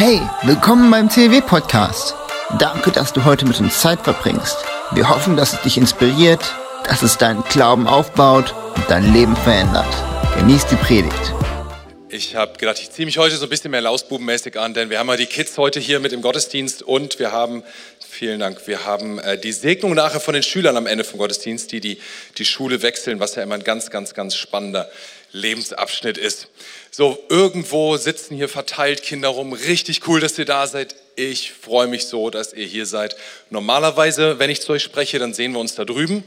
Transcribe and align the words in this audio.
Hey, 0.00 0.20
willkommen 0.44 0.92
beim 0.92 1.10
CW-Podcast. 1.10 2.14
Danke, 2.60 2.92
dass 2.92 3.12
du 3.12 3.24
heute 3.24 3.44
mit 3.44 3.58
uns 3.58 3.80
Zeit 3.80 4.00
verbringst. 4.00 4.56
Wir 4.92 5.08
hoffen, 5.08 5.36
dass 5.36 5.54
es 5.54 5.62
dich 5.62 5.76
inspiriert, 5.76 6.54
dass 6.84 7.02
es 7.02 7.18
deinen 7.18 7.42
Glauben 7.42 7.88
aufbaut 7.88 8.54
und 8.76 8.84
dein 8.88 9.12
Leben 9.12 9.34
verändert. 9.34 9.92
Genieß 10.38 10.66
die 10.66 10.76
Predigt. 10.76 11.34
Ich 12.18 12.34
habe 12.34 12.58
gedacht, 12.58 12.80
ich 12.80 12.90
ziehe 12.90 13.06
mich 13.06 13.16
heute 13.16 13.36
so 13.36 13.46
ein 13.46 13.48
bisschen 13.48 13.70
mehr 13.70 13.80
lausbubenmäßig 13.80 14.58
an, 14.58 14.74
denn 14.74 14.90
wir 14.90 14.98
haben 14.98 15.06
ja 15.06 15.14
die 15.14 15.26
Kids 15.26 15.56
heute 15.56 15.78
hier 15.78 16.00
mit 16.00 16.12
im 16.12 16.20
Gottesdienst 16.20 16.82
und 16.82 17.20
wir 17.20 17.30
haben, 17.30 17.62
vielen 18.00 18.40
Dank, 18.40 18.66
wir 18.66 18.84
haben 18.84 19.20
äh, 19.20 19.38
die 19.38 19.52
Segnung 19.52 19.94
nachher 19.94 20.18
von 20.18 20.34
den 20.34 20.42
Schülern 20.42 20.76
am 20.76 20.88
Ende 20.88 21.04
vom 21.04 21.20
Gottesdienst, 21.20 21.70
die, 21.70 21.78
die 21.78 22.00
die 22.36 22.44
Schule 22.44 22.82
wechseln, 22.82 23.20
was 23.20 23.36
ja 23.36 23.44
immer 23.44 23.54
ein 23.54 23.62
ganz, 23.62 23.90
ganz, 23.90 24.14
ganz 24.14 24.34
spannender 24.34 24.90
Lebensabschnitt 25.30 26.18
ist. 26.18 26.48
So, 26.90 27.16
irgendwo 27.28 27.96
sitzen 27.98 28.34
hier 28.34 28.48
verteilt 28.48 29.04
Kinder 29.04 29.28
rum. 29.28 29.52
Richtig 29.52 30.08
cool, 30.08 30.18
dass 30.18 30.36
ihr 30.40 30.44
da 30.44 30.66
seid. 30.66 30.96
Ich 31.14 31.52
freue 31.52 31.86
mich 31.86 32.06
so, 32.06 32.30
dass 32.30 32.52
ihr 32.52 32.66
hier 32.66 32.86
seid. 32.86 33.14
Normalerweise, 33.50 34.40
wenn 34.40 34.50
ich 34.50 34.60
zu 34.60 34.72
euch 34.72 34.82
spreche, 34.82 35.20
dann 35.20 35.34
sehen 35.34 35.52
wir 35.52 35.60
uns 35.60 35.76
da 35.76 35.84
drüben. 35.84 36.24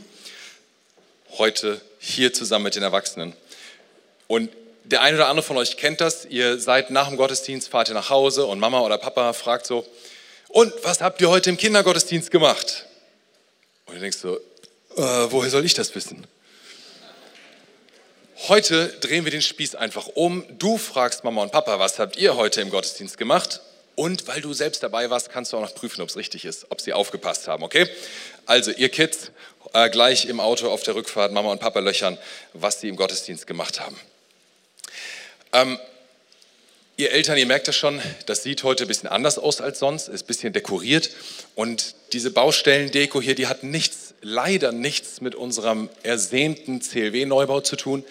Heute 1.37 1.81
hier 1.99 2.31
zusammen 2.31 2.63
mit 2.63 2.75
den 2.75 2.83
Erwachsenen. 2.83 3.33
Und 4.27 4.49
der 4.83 5.01
eine 5.01 5.17
oder 5.17 5.27
andere 5.27 5.45
von 5.45 5.57
euch 5.57 5.77
kennt 5.77 6.01
das. 6.01 6.25
Ihr 6.25 6.59
seid 6.59 6.89
nach 6.89 7.07
dem 7.07 7.17
Gottesdienst, 7.17 7.69
fahrt 7.69 7.89
ihr 7.89 7.93
nach 7.93 8.09
Hause 8.09 8.45
und 8.45 8.59
Mama 8.59 8.81
oder 8.81 8.97
Papa 8.97 9.33
fragt 9.33 9.65
so, 9.65 9.85
und 10.49 10.73
was 10.83 11.01
habt 11.01 11.21
ihr 11.21 11.29
heute 11.29 11.49
im 11.49 11.57
Kindergottesdienst 11.57 12.29
gemacht? 12.29 12.85
Und 13.85 13.95
ihr 13.95 14.01
denkst 14.01 14.17
so, 14.17 14.35
äh, 14.35 14.41
woher 15.29 15.49
soll 15.49 15.63
ich 15.63 15.73
das 15.73 15.95
wissen? 15.95 16.27
Heute 18.47 18.87
drehen 18.99 19.23
wir 19.23 19.31
den 19.31 19.41
Spieß 19.41 19.75
einfach 19.75 20.07
um. 20.07 20.43
Du 20.57 20.77
fragst 20.77 21.23
Mama 21.23 21.43
und 21.43 21.51
Papa, 21.51 21.79
was 21.79 21.99
habt 21.99 22.17
ihr 22.17 22.35
heute 22.35 22.59
im 22.59 22.69
Gottesdienst 22.69 23.17
gemacht? 23.17 23.61
Und 23.95 24.27
weil 24.27 24.41
du 24.41 24.51
selbst 24.53 24.81
dabei 24.83 25.09
warst, 25.09 25.29
kannst 25.29 25.53
du 25.53 25.57
auch 25.57 25.61
noch 25.61 25.75
prüfen, 25.75 26.01
ob 26.01 26.09
es 26.09 26.17
richtig 26.17 26.43
ist, 26.43 26.65
ob 26.69 26.81
sie 26.81 26.91
aufgepasst 26.91 27.47
haben, 27.47 27.63
okay? 27.63 27.87
Also 28.45 28.71
ihr 28.71 28.89
Kids, 28.89 29.31
äh, 29.73 29.89
gleich 29.89 30.25
im 30.25 30.39
Auto 30.39 30.69
auf 30.69 30.83
der 30.83 30.95
Rückfahrt 30.95 31.31
Mama 31.31 31.51
und 31.51 31.59
Papa 31.59 31.79
löchern, 31.79 32.17
was 32.53 32.81
sie 32.81 32.89
im 32.89 32.95
Gottesdienst 32.95 33.47
gemacht 33.47 33.79
haben. 33.79 33.97
Ähm, 35.53 35.77
ihr 36.97 37.11
Eltern, 37.11 37.37
ihr 37.37 37.45
merkt 37.45 37.67
das 37.67 37.75
schon, 37.75 38.01
das 38.25 38.43
sieht 38.43 38.63
heute 38.63 38.85
ein 38.85 38.87
bisschen 38.87 39.09
anders 39.09 39.37
aus 39.37 39.59
als 39.59 39.79
sonst, 39.79 40.07
ist 40.07 40.23
ein 40.23 40.27
bisschen 40.27 40.53
dekoriert. 40.53 41.09
Und 41.55 41.95
diese 42.13 42.31
Baustellendeko 42.31 43.21
hier, 43.21 43.35
die 43.35 43.47
hat 43.47 43.63
nichts, 43.63 44.13
leider 44.21 44.71
nichts 44.71 45.19
mit 45.19 45.35
unserem 45.35 45.89
ersehnten 46.03 46.81
CLW-Neubau 46.81 47.61
zu 47.61 47.75
tun. 47.75 48.03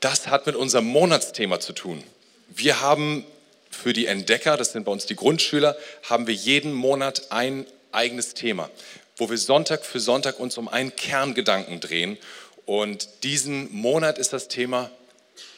Das 0.00 0.28
hat 0.28 0.46
mit 0.46 0.56
unserem 0.56 0.86
Monatsthema 0.86 1.60
zu 1.60 1.72
tun. 1.72 2.02
Wir 2.48 2.80
haben 2.80 3.24
für 3.70 3.92
die 3.92 4.06
Entdecker, 4.06 4.56
das 4.56 4.72
sind 4.72 4.84
bei 4.84 4.92
uns 4.92 5.06
die 5.06 5.16
Grundschüler, 5.16 5.76
haben 6.02 6.26
wir 6.26 6.34
jeden 6.34 6.72
Monat 6.72 7.30
ein 7.30 7.66
eigenes 7.92 8.34
Thema, 8.34 8.70
wo 9.16 9.30
wir 9.30 9.38
Sonntag 9.38 9.84
für 9.84 10.00
Sonntag 10.00 10.40
uns 10.40 10.58
um 10.58 10.68
einen 10.68 10.94
Kerngedanken 10.96 11.80
drehen. 11.80 12.18
Und 12.66 13.08
diesen 13.22 13.72
Monat 13.72 14.18
ist 14.18 14.32
das 14.32 14.48
Thema 14.48 14.90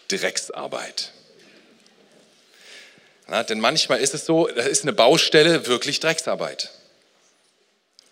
Drecksarbeit. 0.08 1.12
Ja, 3.28 3.42
denn 3.42 3.60
manchmal 3.60 4.00
ist 4.00 4.14
es 4.14 4.26
so, 4.26 4.46
da 4.48 4.62
ist 4.62 4.82
eine 4.82 4.92
Baustelle 4.92 5.66
wirklich 5.66 6.00
Drecksarbeit. 6.00 6.70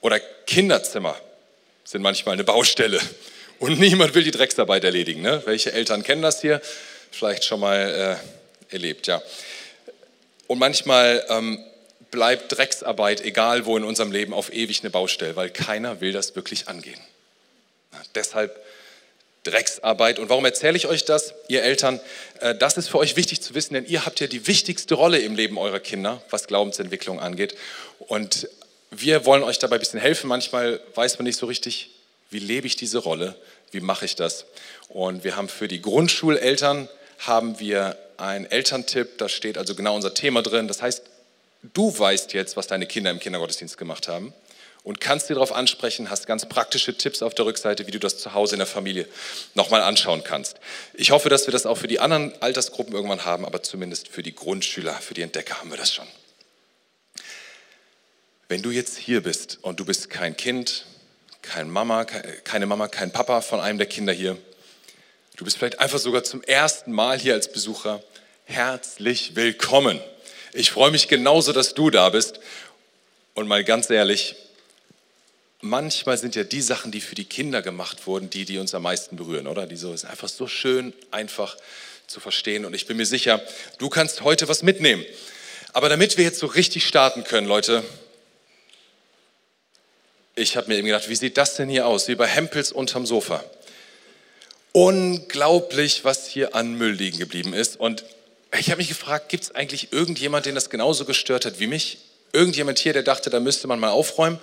Oder 0.00 0.18
Kinderzimmer 0.18 1.18
sind 1.84 2.02
manchmal 2.02 2.34
eine 2.34 2.44
Baustelle. 2.44 3.00
Und 3.58 3.78
niemand 3.78 4.14
will 4.14 4.24
die 4.24 4.30
Drecksarbeit 4.30 4.84
erledigen. 4.84 5.22
Ne? 5.22 5.42
Welche 5.44 5.72
Eltern 5.72 6.02
kennen 6.02 6.22
das 6.22 6.40
hier? 6.40 6.60
Vielleicht 7.10 7.44
schon 7.44 7.60
mal 7.60 8.18
äh, 8.70 8.74
erlebt, 8.74 9.06
ja. 9.06 9.22
Und 10.46 10.58
manchmal 10.58 11.24
ähm, 11.28 11.64
bleibt 12.10 12.56
Drecksarbeit, 12.56 13.20
egal 13.20 13.64
wo 13.66 13.76
in 13.76 13.84
unserem 13.84 14.12
Leben, 14.12 14.32
auf 14.32 14.52
ewig 14.52 14.80
eine 14.80 14.90
Baustelle, 14.90 15.36
weil 15.36 15.50
keiner 15.50 16.00
will 16.00 16.12
das 16.12 16.34
wirklich 16.34 16.68
angehen. 16.68 17.00
Ja, 17.92 18.02
deshalb 18.14 18.61
Drecksarbeit. 19.44 20.18
Und 20.18 20.28
warum 20.28 20.44
erzähle 20.44 20.76
ich 20.76 20.86
euch 20.86 21.04
das, 21.04 21.34
ihr 21.48 21.62
Eltern? 21.62 22.00
Äh, 22.40 22.54
das 22.54 22.76
ist 22.76 22.88
für 22.88 22.98
euch 22.98 23.16
wichtig 23.16 23.40
zu 23.40 23.54
wissen, 23.54 23.74
denn 23.74 23.86
ihr 23.86 24.04
habt 24.04 24.20
ja 24.20 24.26
die 24.26 24.46
wichtigste 24.46 24.94
Rolle 24.94 25.18
im 25.18 25.34
Leben 25.34 25.58
eurer 25.58 25.80
Kinder, 25.80 26.22
was 26.30 26.46
Glaubensentwicklung 26.46 27.20
angeht. 27.20 27.56
Und 27.98 28.48
wir 28.90 29.24
wollen 29.24 29.42
euch 29.42 29.58
dabei 29.58 29.76
ein 29.76 29.80
bisschen 29.80 30.00
helfen. 30.00 30.28
Manchmal 30.28 30.80
weiß 30.94 31.18
man 31.18 31.24
nicht 31.24 31.38
so 31.38 31.46
richtig, 31.46 31.90
wie 32.30 32.38
lebe 32.38 32.66
ich 32.66 32.76
diese 32.76 32.98
Rolle, 32.98 33.34
wie 33.70 33.80
mache 33.80 34.04
ich 34.04 34.16
das. 34.16 34.46
Und 34.88 35.24
wir 35.24 35.36
haben 35.36 35.48
für 35.48 35.68
die 35.68 35.82
Grundschuleltern 35.82 36.88
haben 37.18 37.58
wir 37.58 37.96
einen 38.18 38.50
Elterntipp, 38.50 39.18
da 39.18 39.28
steht 39.28 39.58
also 39.58 39.74
genau 39.74 39.94
unser 39.94 40.14
Thema 40.14 40.42
drin. 40.42 40.68
Das 40.68 40.82
heißt, 40.82 41.02
du 41.74 41.96
weißt 41.98 42.32
jetzt, 42.34 42.56
was 42.56 42.66
deine 42.66 42.86
Kinder 42.86 43.10
im 43.10 43.18
Kindergottesdienst 43.18 43.78
gemacht 43.78 44.08
haben 44.08 44.32
und 44.84 45.00
kannst 45.00 45.28
dir 45.28 45.34
darauf 45.34 45.52
ansprechen, 45.52 46.10
hast 46.10 46.26
ganz 46.26 46.48
praktische 46.48 46.96
Tipps 46.96 47.22
auf 47.22 47.34
der 47.34 47.46
Rückseite, 47.46 47.86
wie 47.86 47.92
du 47.92 48.00
das 48.00 48.18
zu 48.18 48.34
Hause 48.34 48.56
in 48.56 48.58
der 48.58 48.66
Familie 48.66 49.06
nochmal 49.54 49.82
anschauen 49.82 50.24
kannst. 50.24 50.56
Ich 50.94 51.12
hoffe, 51.12 51.28
dass 51.28 51.46
wir 51.46 51.52
das 51.52 51.66
auch 51.66 51.76
für 51.76 51.86
die 51.86 52.00
anderen 52.00 52.32
Altersgruppen 52.42 52.94
irgendwann 52.94 53.24
haben, 53.24 53.44
aber 53.44 53.62
zumindest 53.62 54.08
für 54.08 54.22
die 54.22 54.34
Grundschüler, 54.34 54.94
für 54.94 55.14
die 55.14 55.22
Entdecker 55.22 55.58
haben 55.60 55.70
wir 55.70 55.76
das 55.76 55.94
schon. 55.94 56.06
Wenn 58.48 58.62
du 58.62 58.70
jetzt 58.70 58.98
hier 58.98 59.22
bist 59.22 59.58
und 59.62 59.78
du 59.78 59.84
bist 59.84 60.10
kein 60.10 60.36
Kind, 60.36 60.84
kein 61.42 61.70
Mama, 61.70 62.04
keine 62.04 62.66
Mama, 62.66 62.88
kein 62.88 63.12
Papa 63.12 63.40
von 63.40 63.60
einem 63.60 63.78
der 63.78 63.86
Kinder 63.86 64.12
hier, 64.12 64.36
du 65.36 65.44
bist 65.44 65.58
vielleicht 65.58 65.78
einfach 65.78 65.98
sogar 65.98 66.24
zum 66.24 66.42
ersten 66.42 66.92
Mal 66.92 67.18
hier 67.18 67.34
als 67.34 67.50
Besucher, 67.50 68.02
herzlich 68.44 69.36
willkommen. 69.36 70.00
Ich 70.52 70.70
freue 70.70 70.90
mich 70.90 71.08
genauso, 71.08 71.52
dass 71.52 71.72
du 71.72 71.88
da 71.88 72.10
bist. 72.10 72.40
Und 73.34 73.48
mal 73.48 73.64
ganz 73.64 73.88
ehrlich, 73.88 74.36
manchmal 75.62 76.18
sind 76.18 76.34
ja 76.34 76.44
die 76.44 76.60
Sachen, 76.60 76.92
die 76.92 77.00
für 77.00 77.14
die 77.14 77.24
Kinder 77.24 77.62
gemacht 77.62 78.06
wurden, 78.06 78.28
die, 78.28 78.44
die 78.44 78.58
uns 78.58 78.74
am 78.74 78.82
meisten 78.82 79.16
berühren, 79.16 79.46
oder? 79.46 79.66
Die 79.66 79.76
so 79.76 79.94
ist 79.94 80.04
einfach 80.04 80.28
so 80.28 80.46
schön 80.46 80.92
einfach 81.10 81.56
zu 82.06 82.20
verstehen. 82.20 82.66
Und 82.66 82.74
ich 82.74 82.86
bin 82.86 82.98
mir 82.98 83.06
sicher, 83.06 83.40
du 83.78 83.88
kannst 83.88 84.22
heute 84.22 84.48
was 84.48 84.62
mitnehmen. 84.62 85.04
Aber 85.72 85.88
damit 85.88 86.18
wir 86.18 86.24
jetzt 86.24 86.40
so 86.40 86.46
richtig 86.46 86.86
starten 86.86 87.24
können, 87.24 87.46
Leute, 87.46 87.82
ich 90.34 90.56
habe 90.56 90.68
mir 90.68 90.76
eben 90.76 90.86
gedacht, 90.86 91.08
wie 91.08 91.14
sieht 91.14 91.38
das 91.38 91.54
denn 91.54 91.68
hier 91.68 91.86
aus? 91.86 92.08
Wie 92.08 92.14
bei 92.16 92.26
Hempels 92.26 92.72
unterm 92.72 93.06
Sofa. 93.06 93.42
Unglaublich, 94.72 96.04
was 96.04 96.26
hier 96.26 96.54
an 96.54 96.74
Müll 96.74 96.92
liegen 96.92 97.18
geblieben 97.18 97.54
ist. 97.54 97.78
Und 97.78 98.04
ich 98.58 98.70
habe 98.70 98.78
mich 98.78 98.88
gefragt, 98.88 99.28
gibt 99.28 99.44
es 99.44 99.54
eigentlich 99.54 99.92
irgendjemand, 99.92 100.46
den 100.46 100.54
das 100.54 100.70
genauso 100.70 101.04
gestört 101.04 101.46
hat 101.46 101.60
wie 101.60 101.66
mich? 101.68 101.98
Irgendjemand 102.32 102.78
hier, 102.78 102.94
der 102.94 103.02
dachte, 103.02 103.30
da 103.30 103.38
müsste 103.38 103.68
man 103.68 103.78
mal 103.78 103.90
aufräumen? 103.90 104.40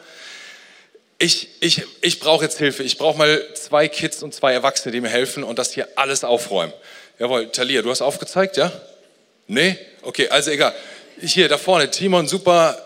Ich, 1.20 1.50
ich, 1.60 1.84
ich 2.02 2.20
brauche 2.20 2.46
jetzt 2.46 2.58
Hilfe. 2.58 2.82
Ich 2.82 2.98
brauche 2.98 3.18
mal 3.18 3.46
zwei 3.54 3.90
Kids 3.90 4.24
und 4.24 4.34
zwei 4.34 4.54
Erwachsene, 4.54 4.94
die 4.94 5.02
mir 5.02 5.10
helfen 5.10 5.44
und 5.44 5.60
das 5.60 5.74
hier 5.74 5.88
alles 5.96 6.24
aufräumen. 6.24 6.74
Jawohl, 7.20 7.52
Talia, 7.52 7.82
du 7.82 7.90
hast 7.90 8.02
aufgezeigt, 8.02 8.56
ja? 8.56 8.72
Nee? 9.48 9.78
Okay, 10.02 10.30
also 10.30 10.50
egal. 10.52 10.74
Hier, 11.22 11.50
da 11.50 11.58
vorne, 11.58 11.92
Timon, 11.92 12.28
super, 12.28 12.82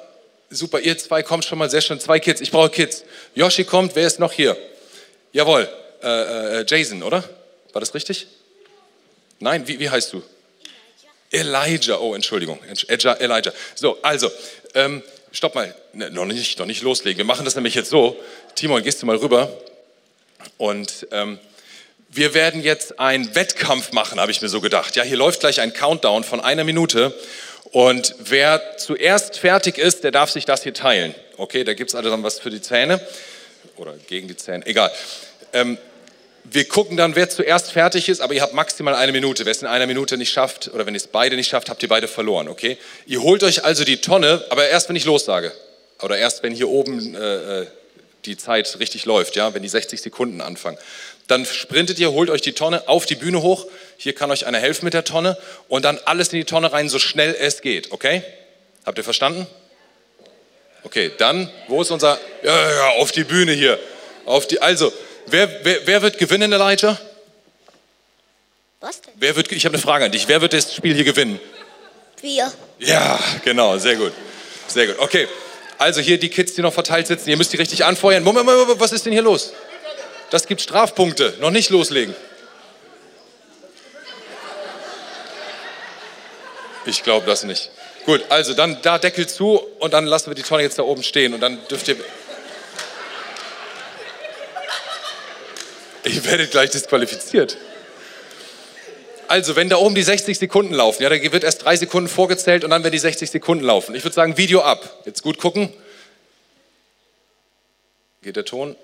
super, 0.50 0.80
ihr 0.80 0.98
zwei 0.98 1.22
kommt 1.22 1.46
schon 1.46 1.60
mal 1.60 1.70
sehr 1.70 1.82
schön. 1.82 2.00
Zwei 2.00 2.20
Kids, 2.20 2.42
ich 2.42 2.50
brauche 2.50 2.72
Kids. 2.72 3.04
Yoshi 3.36 3.66
kommt, 3.66 3.96
wer 3.96 4.08
ist 4.08 4.20
noch 4.20 4.32
hier? 4.32 4.58
Jawohl, 5.32 5.70
äh, 6.02 6.62
äh, 6.62 6.66
Jason, 6.68 7.04
oder? 7.04 7.24
War 7.72 7.80
das 7.80 7.94
richtig? 7.94 8.26
Nein, 9.40 9.68
wie, 9.68 9.80
wie 9.80 9.90
heißt 9.90 10.12
du? 10.12 10.24
Elijah. 11.30 11.66
Elijah, 11.66 12.00
oh, 12.00 12.16
Entschuldigung. 12.16 12.60
Elijah. 12.64 13.54
So, 13.76 14.00
also, 14.02 14.32
ähm, 14.74 15.04
stopp 15.34 15.56
mal, 15.56 15.76
ne, 15.92 16.10
noch, 16.12 16.26
nicht, 16.26 16.60
noch 16.60 16.66
nicht 16.66 16.82
loslegen. 16.82 17.18
Wir 17.18 17.26
machen 17.26 17.44
das 17.44 17.56
nämlich 17.56 17.76
jetzt 17.76 17.90
so. 17.90 18.18
Timon, 18.56 18.82
gehst 18.84 19.02
du 19.02 19.06
mal 19.06 19.18
rüber? 19.18 19.52
Und 20.58 21.08
ähm, 21.12 21.40
wir 22.10 22.34
werden 22.34 22.62
jetzt 22.62 23.00
einen 23.00 23.36
Wettkampf 23.36 23.92
machen, 23.92 24.20
habe 24.20 24.32
ich 24.32 24.42
mir 24.42 24.48
so 24.48 24.62
gedacht. 24.62 24.96
Ja, 24.96 25.04
hier 25.04 25.18
läuft 25.18 25.42
gleich 25.42 25.60
ein 25.60 25.74
Countdown 25.74 26.24
von 26.24 26.40
einer 26.40 26.64
Minute. 26.64 27.14
Und 27.72 28.16
wer 28.20 28.78
zuerst 28.78 29.40
fertig 29.40 29.80
ist, 29.80 30.04
der 30.04 30.12
darf 30.12 30.30
sich 30.30 30.46
das 30.46 30.62
hier 30.62 30.76
teilen. 30.76 31.16
Okay, 31.38 31.64
da 31.64 31.74
gibt 31.74 31.90
es 31.90 31.96
also 31.96 32.12
dann 32.12 32.22
was 32.22 32.40
für 32.40 32.52
die 32.52 32.62
Zähne 32.62 33.02
oder 33.78 33.96
gegen 34.08 34.28
die 34.28 34.38
Zähne, 34.38 34.66
egal. 34.68 34.92
Ähm, 35.54 35.80
wir 36.44 36.68
gucken 36.68 36.98
dann, 36.98 37.16
wer 37.16 37.30
zuerst 37.30 37.72
fertig 37.72 38.10
ist, 38.10 38.22
aber 38.22 38.34
ihr 38.34 38.42
habt 38.42 38.54
maximal 38.54 38.96
eine 38.96 39.12
Minute. 39.12 39.46
Wer 39.46 39.52
es 39.52 39.62
in 39.62 39.68
einer 39.68 39.88
Minute 39.88 40.18
nicht 40.18 40.32
schafft 40.32 40.70
oder 40.74 40.86
wenn 40.86 40.94
ihr 40.94 41.00
es 41.00 41.08
beide 41.08 41.36
nicht 41.36 41.50
schafft, 41.50 41.70
habt 41.70 41.82
ihr 41.84 41.90
beide 41.90 42.08
verloren, 42.08 42.48
okay? 42.48 42.78
Ihr 43.06 43.22
holt 43.22 43.44
euch 43.44 43.64
also 43.64 43.84
die 43.84 43.98
Tonne, 43.98 44.44
aber 44.50 44.68
erst, 44.68 44.90
wenn 44.90 44.96
ich 44.96 45.06
lossage. 45.06 45.52
Oder 46.02 46.18
erst, 46.18 46.44
wenn 46.44 46.54
hier 46.54 46.70
oben 46.70 47.16
äh, 47.16 47.62
äh 47.62 47.68
die 48.26 48.38
Zeit 48.38 48.80
richtig 48.80 49.04
läuft, 49.04 49.36
ja, 49.36 49.54
wenn 49.54 49.64
die 49.64 49.70
60 49.70 50.02
Sekunden 50.02 50.40
anfangen. 50.40 50.78
Dann 51.28 51.46
sprintet 51.46 52.00
ihr, 52.00 52.12
holt 52.12 52.30
euch 52.30 52.42
die 52.42 52.54
Tonne 52.54 52.88
auf 52.88 53.06
die 53.06 53.16
Bühne 53.16 53.42
hoch. 53.42 53.66
Hier 53.98 54.14
kann 54.14 54.32
euch 54.32 54.46
einer 54.46 54.60
helfen 54.60 54.86
mit 54.86 54.94
der 54.94 55.04
Tonne 55.04 55.38
und 55.68 55.84
dann 55.84 56.00
alles 56.06 56.30
in 56.30 56.40
die 56.40 56.46
Tonne 56.46 56.72
rein, 56.72 56.90
so 56.90 57.00
schnell 57.00 57.36
es 57.38 57.62
geht, 57.62 57.92
okay? 57.92 58.24
Habt 58.86 58.98
ihr 58.98 59.04
verstanden? 59.04 59.48
Okay, 60.84 61.12
dann, 61.18 61.50
wo 61.68 61.82
ist 61.82 61.92
unser, 61.92 62.20
ja, 62.44 62.72
ja, 62.72 62.90
auf 63.00 63.12
die 63.12 63.24
Bühne 63.24 63.54
hier. 63.54 63.80
Auf 64.26 64.48
die, 64.48 64.62
also, 64.62 64.92
Wer, 65.28 65.50
wer, 65.64 65.88
wer 65.88 66.02
wird 66.02 66.18
gewinnen, 66.18 66.52
Elijah? 66.52 67.00
Was 68.80 69.02
denn? 69.02 69.14
Wer 69.16 69.36
wird, 69.36 69.52
ich 69.52 69.66
habe 69.66 69.76
eine 69.76 69.82
Frage 69.82 70.06
an 70.06 70.12
dich. 70.12 70.28
Wer 70.28 70.42
wird 70.42 70.54
das 70.54 70.76
Spiel 70.76 70.94
hier 70.94 71.06
gewinnen? 71.06 71.40
Wir. 72.22 72.52
Ja, 72.80 73.20
genau, 73.44 73.78
sehr 73.78 73.96
gut. 73.96 74.14
Sehr 74.68 74.88
gut. 74.88 75.00
Okay, 75.00 75.28
also 75.78 76.02
hier 76.02 76.18
die 76.18 76.30
Kids, 76.30 76.54
die 76.54 76.62
noch 76.62 76.74
verteilt 76.74 77.08
sitzen, 77.08 77.30
ihr 77.30 77.38
müsst 77.38 77.52
die 77.54 77.58
richtig 77.58 77.84
anfeuern. 77.84 78.24
Moment, 78.24 78.46
Moment, 78.46 78.80
was 78.80 78.92
ist 78.92 79.06
denn 79.06 79.14
hier 79.14 79.22
los? 79.22 79.54
Das 80.30 80.48
gibt 80.48 80.62
Strafpunkte. 80.62 81.36
Noch 81.40 81.52
nicht 81.52 81.70
loslegen. 81.70 82.16
Ich 86.86 87.04
glaube 87.04 87.26
das 87.26 87.44
nicht. 87.44 87.72
Gut, 88.06 88.26
also 88.30 88.54
dann 88.54 88.82
da 88.82 88.98
Deckel 88.98 89.28
zu 89.28 89.60
und 89.80 89.94
dann 89.94 90.06
lassen 90.06 90.30
wir 90.30 90.36
die 90.36 90.44
Tonne 90.44 90.64
jetzt 90.64 90.78
da 90.78 90.84
oben 90.84 91.04
stehen 91.04 91.34
und 91.34 91.40
dann 91.40 91.60
dürft 91.70 91.88
ihr. 91.88 91.96
Ihr 96.06 96.26
werdet 96.26 96.52
gleich 96.52 96.70
disqualifiziert. 96.70 97.58
Also, 99.28 99.56
wenn 99.56 99.70
da 99.70 99.78
oben 99.78 99.96
die 99.96 100.04
60 100.04 100.38
Sekunden 100.38 100.74
laufen, 100.74 101.02
ja, 101.02 101.10
da 101.10 101.16
wird 101.16 101.44
erst 101.44 101.64
drei 101.64 101.76
Sekunden 101.76 102.10
vorgezählt 102.10 102.64
und 102.64 102.70
dann 102.70 102.84
werden 102.84 102.92
die 102.92 103.00
60 103.00 103.32
Sekunden 103.32 103.64
laufen. 103.64 103.96
Ich 103.96 104.04
würde 104.04 104.14
sagen, 104.14 104.38
Video 104.38 104.62
ab. 104.62 105.02
Jetzt 105.06 105.24
gut 105.24 105.38
gucken. 105.38 105.74
Geht 108.22 108.36
der 108.36 108.46
Ton? 108.46 108.76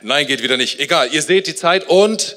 Nein, 0.00 0.26
geht 0.26 0.42
wieder 0.42 0.56
nicht. 0.56 0.80
Egal, 0.80 1.12
ihr 1.12 1.22
seht 1.22 1.46
die 1.46 1.54
Zeit 1.54 1.88
und 1.88 2.36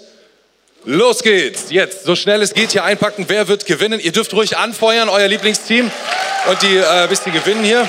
los 0.83 1.23
geht's. 1.23 1.65
Jetzt, 1.69 2.03
so 2.05 2.15
schnell 2.15 2.41
es 2.41 2.53
geht, 2.53 2.71
hier 2.71 2.83
einpacken. 2.83 3.25
Wer 3.27 3.47
wird 3.47 3.65
gewinnen? 3.65 3.99
Ihr 3.99 4.11
dürft 4.11 4.33
ruhig 4.33 4.57
anfeuern, 4.57 5.09
euer 5.09 5.27
Lieblingsteam. 5.27 5.89
Und 6.49 6.61
die 6.61 6.77
äh, 6.77 7.09
wisst 7.09 7.25
ihr 7.25 7.33
gewinnen 7.33 7.63
hier. 7.63 7.87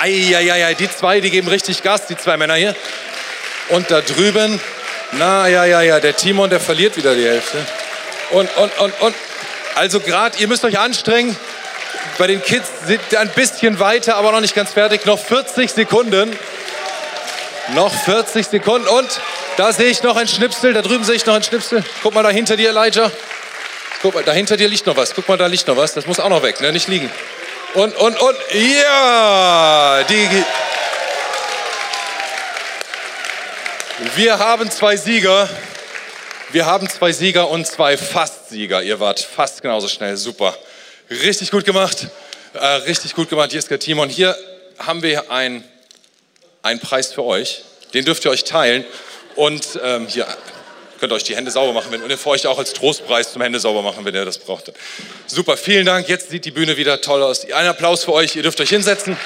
Eieiei, 0.00 0.74
die 0.74 0.90
zwei, 0.90 1.20
die 1.20 1.30
geben 1.30 1.48
richtig 1.48 1.82
Gas, 1.82 2.06
die 2.08 2.16
zwei 2.16 2.36
Männer 2.36 2.54
hier. 2.54 2.74
Und 3.68 3.90
da 3.90 4.00
drüben, 4.00 4.60
na 5.12 5.46
ja, 5.48 5.64
ja, 5.64 5.82
ja, 5.82 6.00
der 6.00 6.16
Timon, 6.16 6.50
der 6.50 6.60
verliert 6.60 6.96
wieder 6.96 7.14
die 7.14 7.24
Hälfte. 7.24 7.58
Und, 8.30 8.54
und, 8.56 8.78
und, 8.78 9.00
und. 9.00 9.14
Also 9.74 10.00
gerade, 10.00 10.38
ihr 10.38 10.48
müsst 10.48 10.64
euch 10.64 10.78
anstrengen. 10.78 11.36
Bei 12.18 12.26
den 12.26 12.42
Kids 12.42 12.68
sind 12.86 13.00
ein 13.16 13.28
bisschen 13.30 13.78
weiter, 13.78 14.16
aber 14.16 14.32
noch 14.32 14.40
nicht 14.40 14.54
ganz 14.54 14.72
fertig. 14.72 15.04
Noch 15.06 15.18
40 15.18 15.70
Sekunden. 15.70 16.36
Noch 17.74 17.94
40 17.94 18.46
Sekunden. 18.46 18.88
Und 18.88 19.20
da 19.56 19.72
sehe 19.72 19.88
ich 19.88 20.02
noch 20.02 20.16
ein 20.16 20.28
Schnipsel. 20.28 20.72
Da 20.72 20.82
drüben 20.82 21.04
sehe 21.04 21.14
ich 21.14 21.26
noch 21.26 21.34
ein 21.34 21.42
Schnipsel. 21.42 21.84
Guck 22.02 22.14
mal 22.14 22.22
da 22.22 22.30
hinter 22.30 22.56
dir, 22.56 22.70
Elijah. 22.70 23.10
Guck 24.02 24.14
mal, 24.14 24.24
da 24.24 24.32
hinter 24.32 24.56
dir 24.56 24.68
liegt 24.68 24.86
noch 24.86 24.96
was. 24.96 25.14
Guck 25.14 25.28
mal, 25.28 25.38
da 25.38 25.46
liegt 25.46 25.68
noch 25.68 25.76
was. 25.76 25.94
Das 25.94 26.06
muss 26.06 26.20
auch 26.20 26.28
noch 26.28 26.42
weg, 26.42 26.60
ne? 26.60 26.72
nicht 26.72 26.88
liegen. 26.88 27.10
Und, 27.74 27.94
und, 27.96 28.20
und. 28.20 28.36
Ja! 28.50 30.02
Die, 30.08 30.28
wir 34.16 34.38
haben 34.38 34.70
zwei 34.70 34.96
Sieger. 34.96 35.48
Wir 36.50 36.66
haben 36.66 36.88
zwei 36.88 37.12
Sieger 37.12 37.48
und 37.48 37.66
zwei 37.66 37.96
Fastsieger. 37.96 38.82
Ihr 38.82 39.00
wart 39.00 39.20
fast 39.20 39.62
genauso 39.62 39.88
schnell. 39.88 40.16
Super. 40.16 40.56
Richtig 41.10 41.50
gut 41.50 41.64
gemacht. 41.64 42.08
Äh, 42.54 42.66
richtig 42.66 43.14
gut 43.14 43.30
gemacht, 43.30 43.52
Jeska 43.52 43.76
Timon. 43.78 44.08
Hier 44.08 44.36
haben 44.78 45.02
wir 45.02 45.30
einen 45.30 45.64
Preis 46.80 47.12
für 47.12 47.24
euch. 47.24 47.62
Den 47.94 48.04
dürft 48.04 48.24
ihr 48.24 48.30
euch 48.30 48.44
teilen. 48.44 48.84
Und 49.36 49.80
ähm, 49.82 50.06
hier 50.08 50.26
könnt 50.98 51.12
ihr 51.12 51.16
euch 51.16 51.24
die 51.24 51.36
Hände 51.36 51.50
sauber 51.50 51.72
machen. 51.72 51.92
Wenn, 51.92 52.02
und 52.02 52.12
für 52.16 52.30
euch 52.30 52.46
auch 52.46 52.58
als 52.58 52.72
Trostpreis 52.72 53.32
zum 53.32 53.42
Hände 53.42 53.60
sauber 53.60 53.82
machen, 53.82 54.04
wenn 54.04 54.14
ihr 54.14 54.24
das 54.24 54.38
braucht. 54.38 54.72
Super, 55.26 55.56
vielen 55.56 55.86
Dank. 55.86 56.08
Jetzt 56.08 56.30
sieht 56.30 56.44
die 56.44 56.50
Bühne 56.50 56.76
wieder 56.76 57.00
toll 57.00 57.22
aus. 57.22 57.50
Ein 57.50 57.66
Applaus 57.66 58.04
für 58.04 58.12
euch. 58.12 58.36
Ihr 58.36 58.42
dürft 58.42 58.60
euch 58.60 58.70
hinsetzen. 58.70 59.16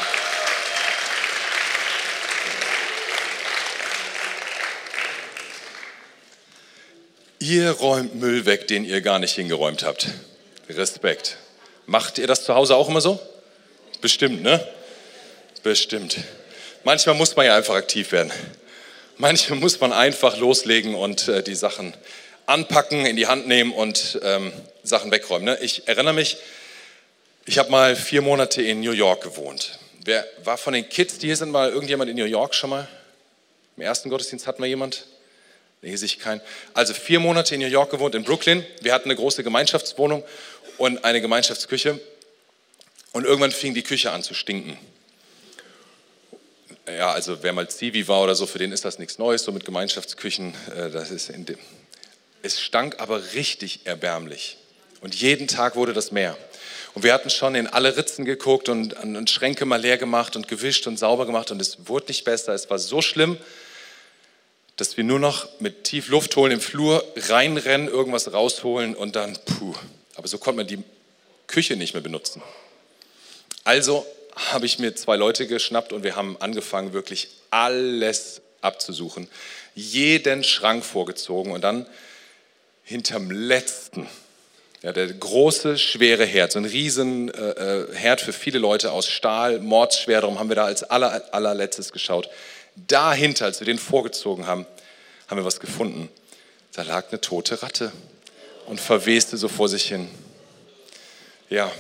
Ihr 7.49 7.71
räumt 7.71 8.17
Müll 8.17 8.45
weg, 8.45 8.67
den 8.67 8.85
ihr 8.85 9.01
gar 9.03 9.21
nicht 9.21 9.37
hingeräumt 9.37 9.85
habt. 9.85 10.09
Respekt. 10.69 11.37
Macht 11.87 12.19
ihr 12.19 12.27
das 12.27 12.43
zu 12.43 12.57
Hause 12.57 12.75
auch 12.75 12.89
immer 12.89 13.01
so? 13.01 13.21
Bestimmt, 14.01 14.43
ne? 14.43 14.67
Bestimmt. 15.63 16.17
Manchmal 16.83 17.15
muss 17.15 17.37
man 17.37 17.47
ja 17.47 17.57
einfach 17.57 17.77
aktiv 17.77 18.11
werden. 18.11 18.33
Manchmal 19.17 19.61
muss 19.61 19.79
man 19.79 19.93
einfach 19.93 20.39
loslegen 20.39 20.97
und 20.97 21.29
äh, 21.29 21.45
die 21.45 21.55
Sachen 21.55 21.95
anpacken, 22.47 23.07
in 23.07 23.15
die 23.15 23.29
Hand 23.29 23.47
nehmen 23.47 23.73
und 23.73 24.19
ähm, 24.25 24.53
Sachen 24.83 25.13
wegräumen. 25.13 25.45
Ne? 25.45 25.57
Ich 25.61 25.87
erinnere 25.87 26.15
mich, 26.15 26.39
ich 27.45 27.59
habe 27.59 27.71
mal 27.71 27.95
vier 27.95 28.23
Monate 28.23 28.61
in 28.61 28.81
New 28.81 28.91
York 28.91 29.23
gewohnt. 29.23 29.79
Wer 30.05 30.27
war 30.43 30.59
von 30.59 30.73
den 30.73 30.89
Kids, 30.89 31.19
die 31.19 31.29
hier 31.29 31.37
sind, 31.37 31.53
mal 31.53 31.71
irgendjemand 31.71 32.11
in 32.11 32.17
New 32.17 32.25
York 32.25 32.57
schon 32.57 32.71
mal? 32.71 32.89
Im 33.77 33.85
ersten 33.85 34.11
Gottesdienst 34.11 34.49
hatten 34.49 34.65
wir 34.65 34.69
jemand? 34.69 35.07
Nee, 35.83 35.97
sich 35.97 36.19
kein. 36.19 36.41
Also 36.75 36.95
vier 36.95 37.21
Monate 37.21 37.55
in 37.55 37.61
New 37.61 37.67
York 37.67 37.91
gewohnt, 37.91 38.15
in 38.15 38.25
Brooklyn. 38.25 38.65
Wir 38.81 38.93
hatten 38.93 39.09
eine 39.09 39.17
große 39.17 39.45
Gemeinschaftswohnung 39.45 40.25
und 40.79 41.05
eine 41.05 41.21
Gemeinschaftsküche. 41.21 42.01
Und 43.13 43.25
irgendwann 43.25 43.53
fing 43.53 43.75
die 43.75 43.83
Küche 43.83 44.11
an 44.11 44.23
zu 44.23 44.35
stinken. 44.35 44.79
Ja, 46.87 47.13
also 47.13 47.43
wer 47.43 47.53
mal 47.53 47.69
Zivi 47.69 48.07
war 48.07 48.23
oder 48.23 48.35
so, 48.35 48.47
für 48.47 48.59
den 48.59 48.73
ist 48.73 48.85
das 48.85 48.99
nichts 48.99 49.19
Neues, 49.19 49.43
so 49.43 49.53
mit 49.53 49.65
Gemeinschaftsküchen. 49.65 50.55
Äh, 50.77 50.91
das 50.91 51.11
ist 51.11 51.31
in 51.31 51.45
dem. 51.45 51.59
Es 52.43 52.61
stank 52.61 53.01
aber 53.01 53.33
richtig 53.35 53.81
erbärmlich. 53.85 54.57
Und 55.01 55.15
jeden 55.15 55.49
Tag 55.49 55.77
wurde 55.77 55.93
das 55.93 56.13
mehr. 56.13 56.37
Und 56.95 57.03
wir 57.03 57.13
hatten 57.13 57.29
schon 57.29 57.55
in 57.55 57.67
alle 57.67 57.97
Ritzen 57.97 58.25
geguckt 58.25 58.69
und, 58.69 58.95
und 58.95 59.29
Schränke 59.29 59.67
mal 59.67 59.81
leer 59.81 59.99
gemacht 59.99 60.37
und 60.37 60.49
gewischt 60.49 60.87
und 60.87 60.99
sauber 60.99 61.27
gemacht 61.27 61.51
und 61.51 61.61
es 61.61 61.89
wurde 61.89 62.07
nicht 62.09 62.25
besser. 62.25 62.55
Es 62.55 62.71
war 62.71 62.79
so 62.79 63.03
schlimm, 63.03 63.37
dass 64.77 64.97
wir 64.97 65.05
nur 65.05 65.19
noch 65.19 65.49
mit 65.59 65.85
tief 65.85 66.09
Luft 66.09 66.37
holen 66.37 66.53
im 66.53 66.61
Flur 66.61 67.05
reinrennen, 67.17 67.89
irgendwas 67.89 68.33
rausholen 68.33 68.95
und 68.95 69.17
dann, 69.17 69.39
puh. 69.47 69.75
Aber 70.17 70.29
so 70.29 70.39
konnte 70.39 70.59
man 70.59 70.67
die 70.67 70.83
Küche 71.47 71.77
nicht 71.77 71.95
mehr 71.95 72.03
benutzen. 72.03 72.43
Also 73.65 74.07
habe 74.35 74.67
ich 74.67 74.79
mir 74.79 74.95
zwei 74.95 75.17
Leute 75.17 75.47
geschnappt 75.47 75.93
und 75.93 76.05
wir 76.05 76.15
haben 76.15 76.37
angefangen, 76.41 76.93
wirklich 76.93 77.29
alles 77.51 78.43
abzusuchen. 78.61 79.29
Jeden 79.75 80.45
Schrank 80.45 80.85
vorgezogen 80.85 81.53
und 81.53 81.63
dann 81.63 81.87
hinterm 82.85 83.31
letzten, 83.31 84.07
ja, 84.83 84.93
der 84.93 85.07
große, 85.07 85.79
schwere 85.79 86.25
Herd, 86.25 86.53
so 86.53 86.59
ein 86.59 86.67
riesen 86.67 87.33
äh, 87.33 87.51
äh 87.51 87.95
Herd 87.95 88.21
für 88.21 88.33
viele 88.33 88.59
Leute 88.59 88.93
aus 88.93 89.09
Stahl, 89.09 89.59
mordsschwer, 89.59 90.21
darum 90.21 90.39
haben 90.39 90.51
wir 90.51 90.57
da 90.57 90.67
als 90.67 90.83
aller, 90.85 91.33
allerletztes 91.33 91.93
geschaut 91.93 92.29
dahinter, 92.77 93.47
als 93.47 93.61
wir 93.61 93.67
den 93.67 93.79
vorgezogen 93.79 94.47
haben, 94.47 94.67
haben 95.29 95.39
wir 95.39 95.45
was 95.45 95.61
gefunden. 95.61 96.09
Da 96.73 96.83
lag 96.83 97.09
eine 97.09 97.21
tote 97.21 97.63
Ratte 97.63 97.93
und 98.67 98.81
verweste 98.81 99.37
so 99.37 99.49
vor 99.49 99.69
sich 99.69 99.89
hin. 99.89 100.09
Ja, 101.49 101.73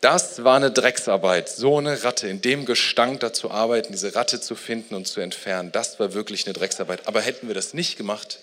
das 0.00 0.44
war 0.44 0.56
eine 0.56 0.70
Drecksarbeit, 0.70 1.48
so 1.48 1.78
eine 1.78 2.04
Ratte, 2.04 2.28
in 2.28 2.40
dem 2.40 2.64
Gestank 2.64 3.20
da 3.20 3.32
zu 3.32 3.50
arbeiten, 3.50 3.92
diese 3.92 4.14
Ratte 4.14 4.40
zu 4.40 4.54
finden 4.54 4.94
und 4.94 5.08
zu 5.08 5.20
entfernen, 5.20 5.72
das 5.72 5.98
war 5.98 6.14
wirklich 6.14 6.46
eine 6.46 6.52
Drecksarbeit. 6.52 7.08
Aber 7.08 7.20
hätten 7.20 7.48
wir 7.48 7.54
das 7.54 7.74
nicht 7.74 7.96
gemacht, 7.96 8.38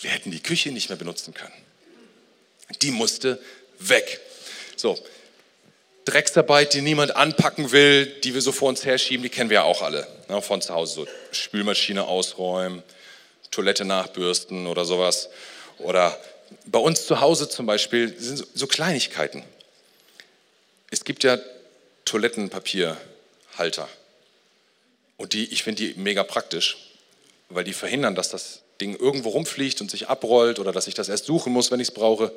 wir 0.00 0.10
hätten 0.10 0.30
die 0.30 0.42
Küche 0.42 0.72
nicht 0.72 0.88
mehr 0.88 0.98
benutzen 0.98 1.34
können. 1.34 1.54
Die 2.82 2.90
musste 2.90 3.40
weg. 3.78 4.20
So, 4.76 4.98
Drecksarbeit, 6.04 6.74
die 6.74 6.80
niemand 6.80 7.14
anpacken 7.16 7.72
will, 7.72 8.06
die 8.06 8.34
wir 8.34 8.40
so 8.40 8.52
vor 8.52 8.68
uns 8.68 8.84
herschieben, 8.84 9.22
die 9.22 9.28
kennen 9.28 9.50
wir 9.50 9.56
ja 9.56 9.62
auch 9.64 9.82
alle. 9.82 10.06
Ne, 10.28 10.40
von 10.40 10.62
zu 10.62 10.74
Hause 10.74 10.94
so 10.94 11.06
Spülmaschine 11.32 12.06
ausräumen, 12.06 12.82
Toilette 13.50 13.84
nachbürsten 13.84 14.66
oder 14.66 14.84
sowas. 14.84 15.28
Oder 15.78 16.18
bei 16.66 16.78
uns 16.78 17.06
zu 17.06 17.20
Hause 17.20 17.48
zum 17.48 17.66
Beispiel 17.66 18.14
sind 18.18 18.46
so 18.54 18.66
Kleinigkeiten. 18.66 19.44
Es 20.90 21.04
gibt 21.04 21.24
ja 21.24 21.38
Toilettenpapierhalter. 22.04 23.88
Und 25.16 25.32
die, 25.32 25.52
ich 25.52 25.62
finde 25.62 25.82
die 25.82 25.94
mega 25.98 26.24
praktisch, 26.24 26.78
weil 27.48 27.64
die 27.64 27.72
verhindern, 27.72 28.14
dass 28.14 28.30
das 28.30 28.62
Ding 28.80 28.96
irgendwo 28.96 29.30
rumfliegt 29.30 29.80
und 29.80 29.90
sich 29.90 30.08
abrollt 30.08 30.58
oder 30.58 30.72
dass 30.72 30.86
ich 30.86 30.94
das 30.94 31.08
erst 31.08 31.26
suchen 31.26 31.52
muss, 31.52 31.70
wenn 31.70 31.80
ich 31.80 31.88
es 31.88 31.94
brauche. 31.94 32.32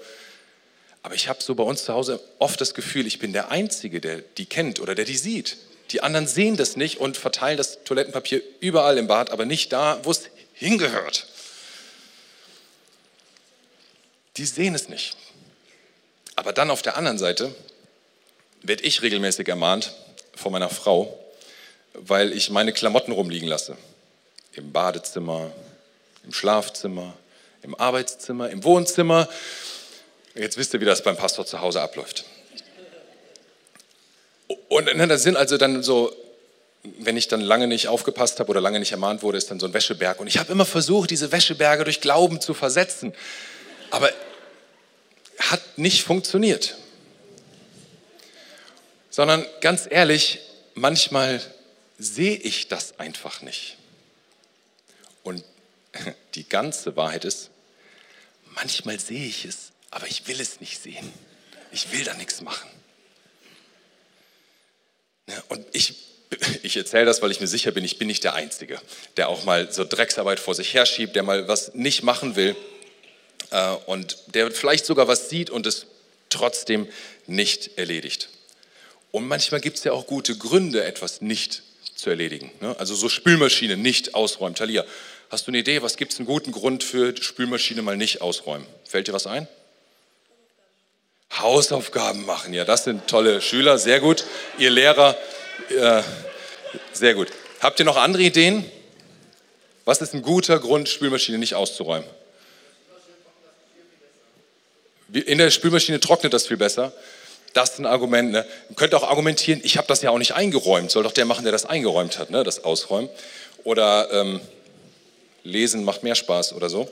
Aber 1.03 1.15
ich 1.15 1.27
habe 1.27 1.43
so 1.43 1.53
bei 1.53 1.63
uns 1.63 1.83
zu 1.83 1.93
Hause 1.93 2.21
oft 2.39 2.59
das 2.59 2.73
Gefühl, 2.73 3.05
ich 3.05 3.19
bin 3.19 3.33
der 3.33 3.51
Einzige, 3.51 3.99
der 3.99 4.19
die 4.19 4.45
kennt 4.45 4.79
oder 4.79 4.95
der 4.95 5.05
die 5.05 5.17
sieht. 5.17 5.57
Die 5.91 6.01
anderen 6.01 6.27
sehen 6.27 6.55
das 6.55 6.77
nicht 6.77 6.97
und 6.97 7.17
verteilen 7.17 7.57
das 7.57 7.83
Toilettenpapier 7.83 8.41
überall 8.61 8.97
im 8.97 9.07
Bad, 9.07 9.29
aber 9.29 9.45
nicht 9.45 9.73
da, 9.73 9.99
wo 10.03 10.11
es 10.11 10.29
hingehört. 10.53 11.27
Die 14.37 14.45
sehen 14.45 14.73
es 14.73 14.89
nicht. 14.89 15.15
Aber 16.35 16.53
dann 16.53 16.71
auf 16.71 16.81
der 16.81 16.97
anderen 16.97 17.17
Seite 17.17 17.53
werde 18.63 18.83
ich 18.83 19.01
regelmäßig 19.01 19.47
ermahnt 19.47 19.93
von 20.35 20.51
meiner 20.51 20.69
Frau, 20.69 21.19
weil 21.93 22.31
ich 22.31 22.49
meine 22.49 22.73
Klamotten 22.73 23.11
rumliegen 23.11 23.47
lasse. 23.47 23.77
Im 24.53 24.71
Badezimmer, 24.71 25.51
im 26.23 26.33
Schlafzimmer, 26.33 27.13
im 27.61 27.75
Arbeitszimmer, 27.75 28.49
im 28.49 28.63
Wohnzimmer. 28.63 29.27
Jetzt 30.35 30.57
wisst 30.57 30.73
ihr, 30.73 30.81
wie 30.81 30.85
das 30.85 31.03
beim 31.03 31.15
Pastor 31.15 31.45
zu 31.45 31.61
Hause 31.61 31.81
abläuft. 31.81 32.25
Und 34.67 34.87
da 34.87 35.17
sind 35.17 35.37
also 35.37 35.57
dann 35.57 35.83
so, 35.83 36.15
wenn 36.83 37.15
ich 37.15 37.27
dann 37.27 37.41
lange 37.41 37.67
nicht 37.67 37.87
aufgepasst 37.87 38.39
habe 38.39 38.49
oder 38.49 38.59
lange 38.59 38.79
nicht 38.79 38.91
ermahnt 38.91 39.21
wurde, 39.21 39.37
ist 39.37 39.51
dann 39.51 39.59
so 39.59 39.67
ein 39.67 39.73
Wäscheberg. 39.73 40.19
Und 40.19 40.27
ich 40.27 40.37
habe 40.37 40.51
immer 40.51 40.65
versucht, 40.65 41.11
diese 41.11 41.31
Wäscheberge 41.31 41.83
durch 41.83 42.01
Glauben 42.01 42.41
zu 42.41 42.53
versetzen. 42.53 43.13
Aber 43.91 44.11
hat 45.37 45.77
nicht 45.77 46.03
funktioniert. 46.03 46.75
Sondern 49.11 49.45
ganz 49.61 49.87
ehrlich, 49.89 50.39
manchmal 50.73 51.39
sehe 51.99 52.35
ich 52.35 52.67
das 52.67 52.99
einfach 52.99 53.41
nicht. 53.43 53.77
Und 55.21 55.43
die 56.35 56.49
ganze 56.49 56.95
Wahrheit 56.95 57.23
ist, 57.23 57.51
manchmal 58.55 58.99
sehe 58.99 59.27
ich 59.27 59.45
es, 59.45 59.72
aber 59.93 60.07
ich 60.07 60.27
will 60.27 60.39
es 60.41 60.59
nicht 60.59 60.81
sehen. 60.81 61.11
Ich 61.71 61.91
will 61.91 62.03
da 62.03 62.13
nichts 62.15 62.41
machen. 62.41 62.69
Und 65.49 65.65
ich, 65.71 65.95
ich 66.63 66.75
erzähle 66.75 67.05
das, 67.05 67.21
weil 67.21 67.31
ich 67.31 67.39
mir 67.39 67.47
sicher 67.47 67.71
bin, 67.71 67.83
ich 67.83 67.97
bin 67.97 68.07
nicht 68.07 68.23
der 68.23 68.33
Einzige, 68.33 68.79
der 69.17 69.29
auch 69.29 69.43
mal 69.43 69.71
so 69.71 69.83
Drecksarbeit 69.83 70.39
vor 70.39 70.55
sich 70.55 70.73
herschiebt, 70.73 71.15
der 71.15 71.23
mal 71.23 71.47
was 71.47 71.73
nicht 71.75 72.03
machen 72.03 72.35
will 72.35 72.55
äh, 73.51 73.69
und 73.85 74.17
der 74.33 74.51
vielleicht 74.51 74.85
sogar 74.85 75.07
was 75.07 75.29
sieht 75.29 75.49
und 75.49 75.65
es 75.67 75.85
trotzdem 76.29 76.87
nicht 77.27 77.77
erledigt. 77.77 78.29
Und 79.11 79.27
manchmal 79.27 79.61
gibt 79.61 79.77
es 79.77 79.83
ja 79.83 79.91
auch 79.91 80.07
gute 80.07 80.35
Gründe, 80.35 80.83
etwas 80.83 81.21
nicht 81.21 81.61
zu 81.95 82.09
erledigen. 82.09 82.51
Ne? 82.61 82.75
Also 82.79 82.95
so 82.95 83.09
Spülmaschine 83.09 83.77
nicht 83.77 84.15
ausräumen. 84.15 84.55
Talia, 84.55 84.83
hast 85.29 85.45
du 85.45 85.51
eine 85.51 85.59
Idee, 85.59 85.83
was 85.83 85.97
gibt 85.97 86.13
es 86.13 86.19
einen 86.19 86.25
guten 86.25 86.51
Grund 86.51 86.83
für 86.83 87.15
Spülmaschine 87.21 87.83
mal 87.83 87.95
nicht 87.95 88.21
ausräumen? 88.21 88.65
Fällt 88.85 89.07
dir 89.07 89.13
was 89.13 89.27
ein? 89.27 89.47
Hausaufgaben 91.39 92.25
machen, 92.25 92.53
ja, 92.53 92.65
das 92.65 92.83
sind 92.83 93.07
tolle 93.07 93.41
Schüler, 93.41 93.77
sehr 93.77 93.99
gut. 93.99 94.25
Ihr 94.57 94.69
Lehrer, 94.69 95.17
äh, 95.69 96.01
sehr 96.91 97.15
gut. 97.15 97.29
Habt 97.59 97.79
ihr 97.79 97.85
noch 97.85 97.97
andere 97.97 98.23
Ideen? 98.23 98.69
Was 99.85 100.01
ist 100.01 100.13
ein 100.13 100.21
guter 100.21 100.59
Grund, 100.59 100.87
Spülmaschine 100.87 101.37
nicht 101.37 101.55
auszuräumen? 101.55 102.07
In 105.11 105.37
der 105.37 105.51
Spülmaschine 105.51 105.99
trocknet 105.99 106.33
das 106.33 106.47
viel 106.47 106.57
besser. 106.57 106.93
Das 107.53 107.71
ist 107.71 107.79
ein 107.79 107.85
Argument. 107.85 108.31
Ne? 108.31 108.45
Man 108.69 108.75
könnte 108.75 108.97
auch 108.97 109.07
argumentieren, 109.07 109.61
ich 109.63 109.77
habe 109.77 109.87
das 109.87 110.01
ja 110.01 110.09
auch 110.09 110.17
nicht 110.17 110.33
eingeräumt. 110.33 110.89
Soll 110.89 111.03
doch 111.03 111.11
der 111.11 111.25
machen, 111.25 111.43
der 111.43 111.51
das 111.51 111.65
eingeräumt 111.65 112.17
hat, 112.17 112.31
ne? 112.31 112.43
das 112.43 112.63
Ausräumen. 112.63 113.09
Oder 113.63 114.11
ähm, 114.11 114.41
Lesen 115.43 115.83
macht 115.83 116.03
mehr 116.03 116.15
Spaß 116.15 116.53
oder 116.53 116.69
so. 116.69 116.89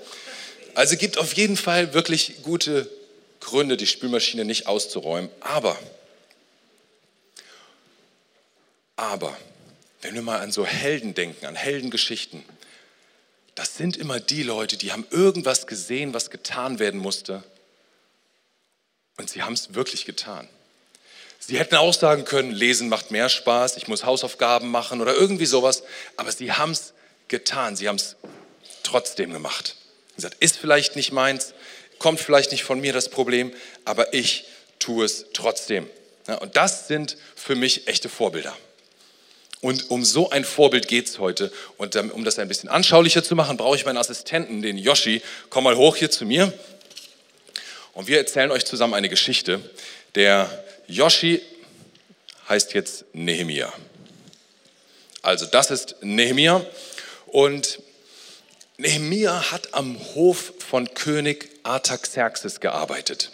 Also 0.76 0.98
gibt 0.98 1.18
auf 1.18 1.34
jeden 1.34 1.58
Fall 1.58 1.94
wirklich 1.94 2.44
gute 2.44 2.88
Gründe, 3.42 3.76
die 3.76 3.88
Spülmaschine 3.88 4.46
nicht 4.46 4.68
auszuräumen. 4.68 5.30
Aber, 5.42 5.78
aber, 8.96 9.38
wenn 10.02 10.16
wir 10.16 10.22
mal 10.22 10.40
an 10.40 10.52
so 10.52 10.66
Helden 10.66 11.14
denken, 11.14 11.46
an 11.46 11.56
Heldengeschichten, 11.56 12.46
das 13.56 13.76
sind 13.76 13.98
immer 13.98 14.20
die 14.20 14.44
Leute, 14.44 14.78
die 14.78 14.92
haben 14.92 15.06
irgendwas 15.10 15.68
gesehen, 15.68 16.14
was 16.14 16.30
getan 16.30 16.80
werden 16.80 17.00
musste 17.00 17.44
und 19.18 19.30
sie 19.30 19.44
haben 19.44 19.54
es 19.54 19.74
wirklich 19.74 20.06
getan. 20.06 20.48
Sie 21.40 21.58
hätten 21.60 21.76
auch 21.76 21.94
sagen 21.94 22.24
können, 22.24 22.52
lesen 22.52 22.88
macht 22.88 23.12
mehr 23.12 23.28
Spaß, 23.28 23.78
ich 23.78 23.88
muss 23.88 24.06
Hausaufgaben 24.06 24.70
machen 24.70 25.02
oder 25.02 25.14
irgendwie 25.14 25.48
sowas, 25.48 25.84
aber 26.16 26.32
sie 26.32 26.54
haben 26.54 26.72
es 26.72 26.94
getan, 27.28 27.76
sie 27.76 27.90
haben 27.90 27.96
es 27.96 28.16
trotzdem 28.84 29.34
gemacht. 29.34 29.76
Sie 30.10 30.16
gesagt, 30.18 30.38
ist 30.40 30.58
vielleicht 30.58 30.96
nicht 30.96 31.12
meins, 31.12 31.54
kommt 32.02 32.20
vielleicht 32.20 32.52
nicht 32.52 32.64
von 32.64 32.82
mir 32.82 32.94
das 32.94 33.10
Problem, 33.10 33.54
aber 33.86 34.14
ich 34.14 34.46
tue 34.80 35.06
es 35.06 35.28
trotzdem. 35.34 35.88
Und 36.40 36.58
das 36.58 36.88
sind 36.88 37.16
für 37.36 37.56
mich 37.56 37.88
echte 37.88 38.10
Vorbilder. 38.10 38.58
Und 39.62 39.92
um 39.92 40.04
so 40.04 40.32
ein 40.32 40.44
Vorbild 40.44 40.88
geht 40.88 41.08
es 41.08 41.20
heute. 41.20 41.52
Und 41.78 41.96
um 41.96 42.24
das 42.24 42.40
ein 42.40 42.48
bisschen 42.48 42.70
anschaulicher 42.70 43.24
zu 43.24 43.36
machen, 43.36 43.58
brauche 43.58 43.76
ich 43.76 43.86
meinen 43.86 43.98
Assistenten, 43.98 44.64
den 44.64 44.78
Yoshi. 44.78 45.22
Komm 45.50 45.64
mal 45.66 45.78
hoch 45.78 45.96
hier 45.96 46.10
zu 46.10 46.26
mir. 46.26 46.52
Und 47.94 48.08
wir 48.08 48.18
erzählen 48.18 48.50
euch 48.50 48.66
zusammen 48.66 48.96
eine 48.96 49.10
Geschichte. 49.10 49.62
Der 50.16 50.64
Yoshi 50.88 51.42
heißt 52.50 52.74
jetzt 52.74 53.06
Nehemia. 53.14 53.72
Also 55.22 55.46
das 55.46 55.70
ist 55.70 55.96
Nehemia. 56.02 56.66
Und 57.28 57.80
Nehemia 58.78 59.52
hat 59.52 59.76
am 59.76 60.00
Hof 60.16 60.54
von 60.72 60.94
König 60.94 61.50
Artaxerxes 61.64 62.62
gearbeitet. 62.62 63.30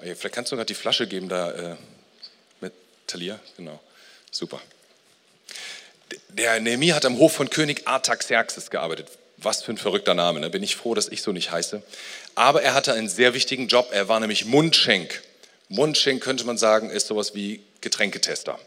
Vielleicht 0.00 0.32
kannst 0.32 0.52
du 0.52 0.56
gerade 0.56 0.66
die 0.66 0.74
Flasche 0.74 1.06
geben 1.06 1.30
da 1.30 1.50
äh, 1.52 1.76
mit 2.60 2.74
Talia. 3.06 3.40
Genau, 3.56 3.80
super. 4.30 4.60
Der 6.28 6.60
Nehemia 6.60 6.94
hat 6.94 7.06
am 7.06 7.16
Hof 7.16 7.32
von 7.32 7.48
König 7.48 7.88
Artaxerxes 7.88 8.68
gearbeitet. 8.68 9.08
Was 9.38 9.62
für 9.62 9.72
ein 9.72 9.78
verrückter 9.78 10.12
Name, 10.12 10.40
ne? 10.40 10.50
bin 10.50 10.62
ich 10.62 10.76
froh, 10.76 10.92
dass 10.92 11.08
ich 11.08 11.22
so 11.22 11.32
nicht 11.32 11.52
heiße. 11.52 11.82
Aber 12.34 12.60
er 12.60 12.74
hatte 12.74 12.92
einen 12.92 13.08
sehr 13.08 13.32
wichtigen 13.32 13.68
Job, 13.68 13.88
er 13.92 14.10
war 14.10 14.20
nämlich 14.20 14.44
Mundschenk. 14.44 15.22
Mundschenk 15.70 16.22
könnte 16.22 16.44
man 16.44 16.58
sagen, 16.58 16.90
ist 16.90 17.06
sowas 17.06 17.34
wie 17.34 17.64
Getränketester. 17.80 18.58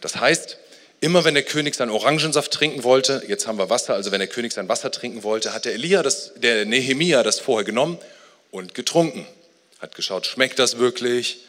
Das 0.00 0.16
heißt, 0.16 0.56
immer 1.04 1.22
wenn 1.24 1.34
der 1.34 1.42
König 1.42 1.74
seinen 1.74 1.90
Orangensaft 1.90 2.50
trinken 2.50 2.82
wollte, 2.82 3.22
jetzt 3.28 3.46
haben 3.46 3.58
wir 3.58 3.68
Wasser, 3.68 3.94
also 3.94 4.10
wenn 4.10 4.20
der 4.20 4.28
König 4.28 4.54
sein 4.54 4.70
Wasser 4.70 4.90
trinken 4.90 5.22
wollte, 5.22 5.52
hat 5.52 5.66
der 5.66 5.74
Elia, 5.74 6.02
das, 6.02 6.32
der 6.36 6.64
Nehemia 6.64 7.22
das 7.22 7.40
vorher 7.40 7.64
genommen 7.64 7.98
und 8.50 8.72
getrunken. 8.72 9.26
Hat 9.80 9.94
geschaut, 9.94 10.24
schmeckt 10.24 10.58
das 10.58 10.78
wirklich 10.78 11.40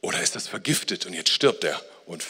oder 0.00 0.22
ist 0.22 0.34
das 0.36 0.48
vergiftet 0.48 1.04
und 1.04 1.12
jetzt 1.12 1.28
stirbt 1.28 1.64
er 1.64 1.78
und 2.06 2.24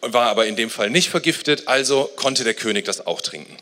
war 0.00 0.30
aber 0.30 0.46
in 0.46 0.56
dem 0.56 0.70
Fall 0.70 0.88
nicht 0.88 1.10
vergiftet, 1.10 1.68
also 1.68 2.10
konnte 2.16 2.44
der 2.44 2.54
König 2.54 2.86
das 2.86 3.06
auch 3.06 3.20
trinken. 3.20 3.54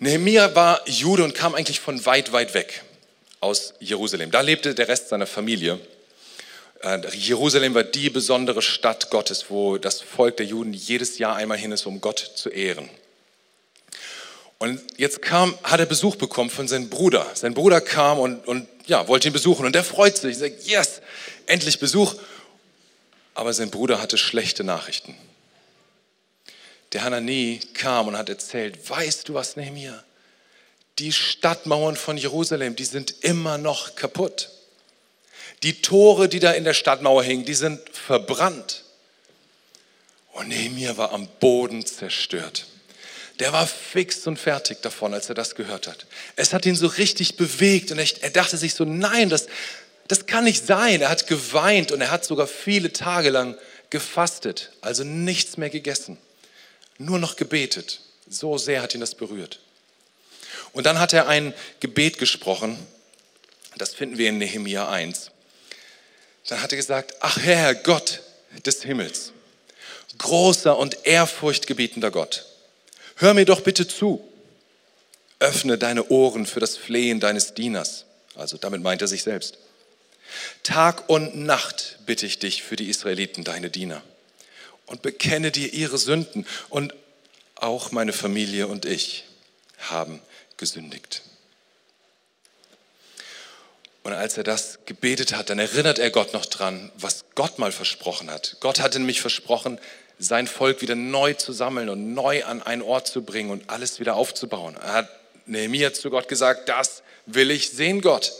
Nehemia 0.00 0.52
war 0.56 0.80
Jude 0.88 1.22
und 1.22 1.34
kam 1.34 1.54
eigentlich 1.54 1.78
von 1.78 2.04
weit, 2.06 2.32
weit 2.32 2.54
weg 2.54 2.82
aus 3.38 3.74
Jerusalem. 3.78 4.32
Da 4.32 4.40
lebte 4.40 4.74
der 4.74 4.88
Rest 4.88 5.10
seiner 5.10 5.28
Familie. 5.28 5.78
Äh, 6.86 7.00
Jerusalem 7.16 7.74
war 7.74 7.82
die 7.82 8.10
besondere 8.10 8.62
Stadt 8.62 9.10
Gottes, 9.10 9.46
wo 9.48 9.76
das 9.76 10.00
Volk 10.00 10.36
der 10.36 10.46
Juden 10.46 10.72
jedes 10.72 11.18
Jahr 11.18 11.34
einmal 11.34 11.58
hin 11.58 11.72
ist, 11.72 11.84
um 11.84 12.00
Gott 12.00 12.18
zu 12.36 12.48
ehren. 12.48 12.88
Und 14.58 14.80
jetzt 14.96 15.20
kam, 15.20 15.58
hat 15.64 15.80
er 15.80 15.86
Besuch 15.86 16.14
bekommen 16.14 16.48
von 16.48 16.68
seinem 16.68 16.88
Bruder. 16.88 17.26
Sein 17.34 17.54
Bruder 17.54 17.80
kam 17.80 18.20
und, 18.20 18.46
und 18.46 18.68
ja, 18.86 19.08
wollte 19.08 19.28
ihn 19.28 19.32
besuchen 19.32 19.66
und 19.66 19.74
er 19.74 19.82
freut 19.84 20.16
sich. 20.16 20.34
Er 20.34 20.48
sagt, 20.48 20.66
yes, 20.66 21.00
endlich 21.46 21.80
Besuch. 21.80 22.14
Aber 23.34 23.52
sein 23.52 23.70
Bruder 23.70 24.00
hatte 24.00 24.16
schlechte 24.16 24.62
Nachrichten. 24.62 25.14
Der 26.92 27.02
Hanani 27.02 27.60
kam 27.74 28.08
und 28.08 28.16
hat 28.16 28.28
erzählt, 28.28 28.88
weißt 28.88 29.28
du 29.28 29.34
was, 29.34 29.56
Nehemiah? 29.56 30.02
Die 31.00 31.12
Stadtmauern 31.12 31.96
von 31.96 32.16
Jerusalem, 32.16 32.76
die 32.76 32.84
sind 32.84 33.24
immer 33.24 33.58
noch 33.58 33.96
kaputt. 33.96 34.50
Die 35.62 35.80
Tore, 35.82 36.28
die 36.28 36.40
da 36.40 36.52
in 36.52 36.64
der 36.64 36.74
Stadtmauer 36.74 37.24
hingen, 37.24 37.44
die 37.44 37.54
sind 37.54 37.80
verbrannt. 37.90 38.84
Und 40.32 40.48
Nehemiah 40.48 40.96
war 40.96 41.12
am 41.12 41.28
Boden 41.40 41.84
zerstört. 41.86 42.66
Der 43.38 43.52
war 43.52 43.66
fix 43.66 44.26
und 44.26 44.38
fertig 44.38 44.80
davon, 44.82 45.12
als 45.12 45.28
er 45.28 45.34
das 45.34 45.54
gehört 45.54 45.86
hat. 45.86 46.06
Es 46.36 46.52
hat 46.52 46.64
ihn 46.66 46.76
so 46.76 46.86
richtig 46.86 47.36
bewegt 47.36 47.90
und 47.90 47.98
er 47.98 48.30
dachte 48.30 48.56
sich 48.56 48.74
so, 48.74 48.84
nein, 48.84 49.28
das, 49.28 49.46
das 50.08 50.26
kann 50.26 50.44
nicht 50.44 50.66
sein. 50.66 51.02
Er 51.02 51.10
hat 51.10 51.26
geweint 51.26 51.92
und 51.92 52.00
er 52.00 52.10
hat 52.10 52.24
sogar 52.24 52.46
viele 52.46 52.92
Tage 52.92 53.30
lang 53.30 53.58
gefastet, 53.90 54.72
also 54.80 55.04
nichts 55.04 55.56
mehr 55.56 55.70
gegessen, 55.70 56.18
nur 56.98 57.18
noch 57.18 57.36
gebetet. 57.36 58.00
So 58.28 58.58
sehr 58.58 58.82
hat 58.82 58.94
ihn 58.94 59.00
das 59.00 59.14
berührt. 59.14 59.60
Und 60.72 60.84
dann 60.84 60.98
hat 60.98 61.12
er 61.12 61.28
ein 61.28 61.54
Gebet 61.80 62.18
gesprochen, 62.18 62.78
das 63.76 63.94
finden 63.94 64.18
wir 64.18 64.28
in 64.28 64.38
Nehemia 64.38 64.88
1. 64.88 65.30
Dann 66.48 66.62
hat 66.62 66.72
er 66.72 66.76
gesagt, 66.76 67.14
ach 67.20 67.38
Herr 67.38 67.74
Gott 67.74 68.22
des 68.64 68.82
Himmels, 68.82 69.32
großer 70.18 70.78
und 70.78 71.06
ehrfurchtgebietender 71.06 72.10
Gott, 72.10 72.46
hör 73.16 73.34
mir 73.34 73.44
doch 73.44 73.60
bitte 73.60 73.86
zu, 73.88 74.26
öffne 75.38 75.78
deine 75.78 76.08
Ohren 76.08 76.46
für 76.46 76.60
das 76.60 76.76
Flehen 76.76 77.20
deines 77.20 77.54
Dieners. 77.54 78.04
Also 78.34 78.56
damit 78.56 78.82
meint 78.82 79.02
er 79.02 79.08
sich 79.08 79.22
selbst. 79.22 79.58
Tag 80.62 81.08
und 81.08 81.36
Nacht 81.36 81.98
bitte 82.06 82.26
ich 82.26 82.38
dich 82.38 82.62
für 82.62 82.76
die 82.76 82.88
Israeliten, 82.88 83.44
deine 83.44 83.70
Diener, 83.70 84.02
und 84.86 85.02
bekenne 85.02 85.50
dir 85.50 85.72
ihre 85.72 85.98
Sünden. 85.98 86.46
Und 86.68 86.94
auch 87.54 87.90
meine 87.90 88.12
Familie 88.12 88.66
und 88.66 88.84
ich 88.84 89.24
haben 89.78 90.20
gesündigt. 90.56 91.22
Und 94.06 94.12
als 94.12 94.36
er 94.36 94.44
das 94.44 94.78
gebetet 94.86 95.34
hat, 95.34 95.50
dann 95.50 95.58
erinnert 95.58 95.98
er 95.98 96.10
Gott 96.10 96.32
noch 96.32 96.46
dran, 96.46 96.92
was 96.96 97.24
Gott 97.34 97.58
mal 97.58 97.72
versprochen 97.72 98.30
hat. 98.30 98.56
Gott 98.60 98.78
hatte 98.78 99.00
nämlich 99.00 99.20
versprochen, 99.20 99.80
sein 100.16 100.46
Volk 100.46 100.80
wieder 100.80 100.94
neu 100.94 101.34
zu 101.34 101.52
sammeln 101.52 101.88
und 101.88 102.14
neu 102.14 102.44
an 102.44 102.62
einen 102.62 102.82
Ort 102.82 103.08
zu 103.08 103.24
bringen 103.24 103.50
und 103.50 103.68
alles 103.68 103.98
wieder 103.98 104.14
aufzubauen. 104.14 104.76
Er 104.80 104.92
hat 104.92 105.10
Nehemiah 105.46 105.92
zu 105.92 106.08
Gott 106.10 106.28
gesagt, 106.28 106.68
das 106.68 107.02
will 107.26 107.50
ich 107.50 107.70
sehen, 107.70 108.00
Gott. 108.00 108.32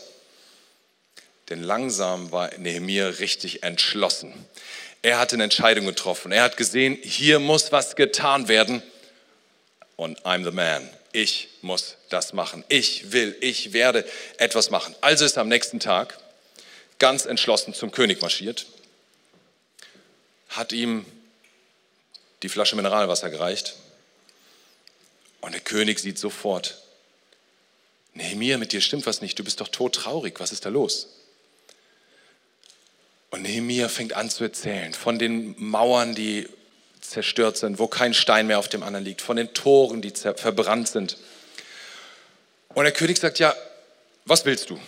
Denn 1.48 1.64
langsam 1.64 2.30
war 2.30 2.56
Nehemiah 2.58 3.08
richtig 3.08 3.64
entschlossen. 3.64 4.32
Er 5.02 5.18
hat 5.18 5.32
eine 5.32 5.42
Entscheidung 5.42 5.86
getroffen. 5.86 6.30
Er 6.30 6.44
hat 6.44 6.56
gesehen, 6.56 6.96
hier 7.02 7.40
muss 7.40 7.72
was 7.72 7.96
getan 7.96 8.46
werden. 8.46 8.84
Und 9.96 10.24
I'm 10.24 10.44
the 10.44 10.52
man. 10.52 10.88
Ich 11.10 11.48
muss 11.60 11.95
das 12.08 12.32
machen. 12.32 12.64
Ich 12.68 13.12
will, 13.12 13.36
ich 13.40 13.72
werde 13.72 14.04
etwas 14.38 14.70
machen. 14.70 14.94
Also 15.00 15.24
ist 15.24 15.38
am 15.38 15.48
nächsten 15.48 15.80
Tag 15.80 16.18
ganz 16.98 17.26
entschlossen 17.26 17.74
zum 17.74 17.90
König 17.90 18.20
marschiert, 18.20 18.66
hat 20.48 20.72
ihm 20.72 21.04
die 22.42 22.48
Flasche 22.48 22.76
Mineralwasser 22.76 23.30
gereicht 23.30 23.74
und 25.40 25.52
der 25.52 25.60
König 25.60 25.98
sieht 25.98 26.18
sofort, 26.18 26.82
Nehemiah, 28.14 28.56
mit 28.56 28.72
dir 28.72 28.80
stimmt 28.80 29.06
was 29.06 29.20
nicht, 29.20 29.38
du 29.38 29.44
bist 29.44 29.60
doch 29.60 29.68
todtraurig, 29.68 30.40
was 30.40 30.52
ist 30.52 30.64
da 30.64 30.70
los? 30.70 31.08
Und 33.30 33.42
Nehemiah 33.42 33.88
fängt 33.88 34.14
an 34.14 34.30
zu 34.30 34.44
erzählen 34.44 34.94
von 34.94 35.18
den 35.18 35.54
Mauern, 35.58 36.14
die 36.14 36.48
zerstört 37.00 37.56
sind, 37.56 37.78
wo 37.78 37.86
kein 37.86 38.14
Stein 38.14 38.46
mehr 38.46 38.58
auf 38.58 38.68
dem 38.68 38.82
anderen 38.82 39.04
liegt, 39.04 39.20
von 39.20 39.36
den 39.36 39.52
Toren, 39.52 40.00
die 40.00 40.10
verbrannt 40.10 40.88
sind. 40.88 41.18
Und 42.76 42.84
der 42.84 42.92
König 42.92 43.16
sagt, 43.16 43.38
ja, 43.38 43.56
was 44.26 44.44
willst 44.44 44.68
du? 44.68 44.78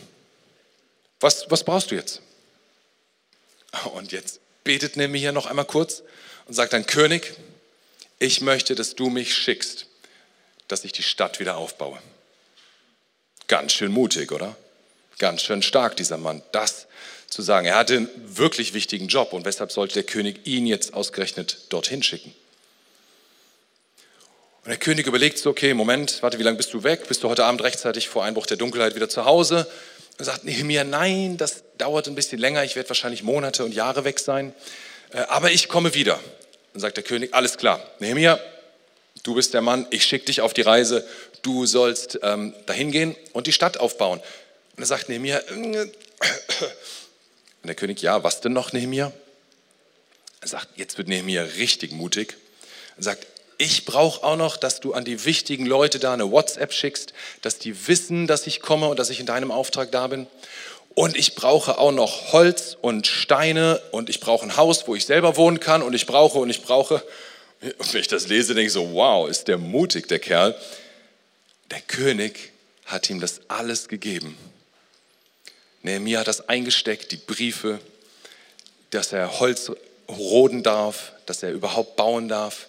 Was, 1.21 1.50
was 1.50 1.64
brauchst 1.64 1.90
du 1.90 1.95
jetzt? 1.95 2.21
Und 3.95 4.12
jetzt 4.12 4.40
betet 4.62 4.99
Nehemiah 4.99 5.33
noch 5.33 5.47
einmal 5.47 5.64
kurz 5.64 6.02
und 6.45 6.52
sagt 6.52 6.75
dann, 6.75 6.85
König, 6.85 7.33
ich 8.18 8.42
möchte, 8.42 8.75
dass 8.75 8.95
du 8.95 9.09
mich 9.09 9.35
schickst, 9.35 9.87
dass 10.68 10.85
ich 10.85 10.92
die 10.92 11.02
Stadt 11.02 11.40
wieder 11.40 11.57
aufbaue. 11.57 11.99
Ganz 13.47 13.73
schön 13.73 13.90
mutig, 13.90 14.33
oder? 14.33 14.54
Ganz 15.18 15.40
schön 15.40 15.62
stark, 15.62 15.97
dieser 15.97 16.18
Mann, 16.18 16.42
das 16.52 16.88
zu 17.30 17.40
sagen. 17.40 17.66
Er 17.66 17.76
hatte 17.76 17.97
einen 17.97 18.37
wirklich 18.37 18.75
wichtigen 18.75 19.09
Job 19.09 19.33
und 19.33 19.47
weshalb 19.47 19.73
sollte 19.73 19.95
der 19.95 20.02
König 20.02 20.47
ihn 20.47 20.66
jetzt 20.66 20.92
ausgerechnet 20.92 21.62
dorthin 21.71 22.02
schicken? 22.02 22.35
Und 24.68 24.72
der 24.72 24.80
König 24.80 25.06
überlegt 25.06 25.38
so, 25.38 25.48
okay, 25.48 25.72
Moment, 25.72 26.22
warte, 26.22 26.38
wie 26.38 26.42
lange 26.42 26.58
bist 26.58 26.75
du 26.75 26.82
weg? 26.82 27.08
Bist 27.08 27.22
du 27.22 27.30
heute 27.30 27.46
Abend 27.46 27.62
rechtzeitig 27.62 28.10
vor 28.10 28.22
Einbruch 28.22 28.44
der 28.44 28.58
Dunkelheit 28.58 28.94
wieder 28.94 29.08
zu 29.08 29.25
Hause? 29.25 29.66
Und 30.18 30.26
sagt 30.26 30.44
Nehemiah, 30.44 30.84
nein, 30.84 31.38
das 31.38 31.62
dauert 31.78 32.06
ein 32.06 32.14
bisschen 32.14 32.38
länger, 32.38 32.62
ich 32.64 32.76
werde 32.76 32.90
wahrscheinlich 32.90 33.22
Monate 33.22 33.64
und 33.64 33.72
Jahre 33.72 34.04
weg 34.04 34.18
sein, 34.18 34.52
äh, 35.14 35.20
aber 35.20 35.52
ich 35.52 35.70
komme 35.70 35.94
wieder. 35.94 36.20
Dann 36.75 36.82
sagt 36.82 36.98
der 36.98 37.04
König, 37.04 37.32
alles 37.32 37.56
klar, 37.56 37.82
Nehemiah, 37.98 38.38
du 39.22 39.37
bist 39.37 39.54
der 39.54 39.62
Mann, 39.62 39.87
ich 39.88 40.04
schicke 40.04 40.26
dich 40.26 40.42
auf 40.42 40.52
die 40.52 40.60
Reise, 40.60 41.08
du 41.40 41.64
sollst 41.64 42.18
ähm, 42.22 42.52
dahin 42.66 42.92
gehen 42.92 43.16
und 43.32 43.46
die 43.46 43.54
Stadt 43.54 43.80
aufbauen. 43.80 44.20
Und 44.76 44.82
er 44.82 44.87
sagt 44.87 45.08
Nehemiah, 45.08 45.40
äh, 45.48 45.54
und 45.54 45.92
der 47.64 47.75
König, 47.75 48.02
ja, 48.02 48.22
was 48.22 48.42
denn 48.42 48.52
noch, 48.52 48.75
Nehemiah? 48.75 49.14
Er 50.42 50.48
sagt, 50.48 50.68
jetzt 50.76 50.98
wird 50.98 51.08
Nehemiah 51.08 51.44
richtig 51.56 51.92
mutig. 51.92 52.37
Er 52.98 53.04
sagt, 53.04 53.26
ich 53.58 53.84
brauche 53.84 54.22
auch 54.22 54.36
noch, 54.36 54.56
dass 54.56 54.78
du 54.78 54.94
an 54.94 55.04
die 55.04 55.24
wichtigen 55.24 55.66
Leute 55.66 55.98
da 55.98 56.12
eine 56.12 56.30
WhatsApp 56.30 56.72
schickst, 56.72 57.12
dass 57.42 57.58
die 57.58 57.88
wissen, 57.88 58.28
dass 58.28 58.46
ich 58.46 58.60
komme 58.60 58.88
und 58.88 59.00
dass 59.00 59.10
ich 59.10 59.18
in 59.18 59.26
deinem 59.26 59.50
Auftrag 59.50 59.90
da 59.90 60.06
bin. 60.06 60.28
Und 60.94 61.16
ich 61.16 61.34
brauche 61.34 61.76
auch 61.76 61.90
noch 61.90 62.32
Holz 62.32 62.76
und 62.80 63.08
Steine 63.08 63.80
und 63.90 64.08
ich 64.10 64.20
brauche 64.20 64.44
ein 64.44 64.56
Haus, 64.56 64.86
wo 64.86 64.94
ich 64.94 65.06
selber 65.06 65.36
wohnen 65.36 65.58
kann 65.58 65.82
und 65.82 65.92
ich 65.92 66.06
brauche 66.06 66.38
und 66.38 66.50
ich 66.50 66.62
brauche. 66.62 67.02
Und 67.78 67.92
wenn 67.92 68.00
ich 68.00 68.08
das 68.08 68.28
lese, 68.28 68.54
denke 68.54 68.68
ich 68.68 68.72
so, 68.72 68.92
wow, 68.92 69.28
ist 69.28 69.48
der 69.48 69.58
mutig, 69.58 70.06
der 70.06 70.20
Kerl. 70.20 70.56
Der 71.72 71.80
König 71.80 72.52
hat 72.86 73.10
ihm 73.10 73.20
das 73.20 73.40
alles 73.48 73.88
gegeben. 73.88 74.36
Nehemiah 75.82 76.20
hat 76.20 76.28
das 76.28 76.48
eingesteckt, 76.48 77.10
die 77.10 77.16
Briefe, 77.16 77.80
dass 78.90 79.12
er 79.12 79.40
Holz 79.40 79.72
roden 80.08 80.62
darf, 80.62 81.12
dass 81.26 81.42
er 81.42 81.50
überhaupt 81.52 81.96
bauen 81.96 82.28
darf, 82.28 82.68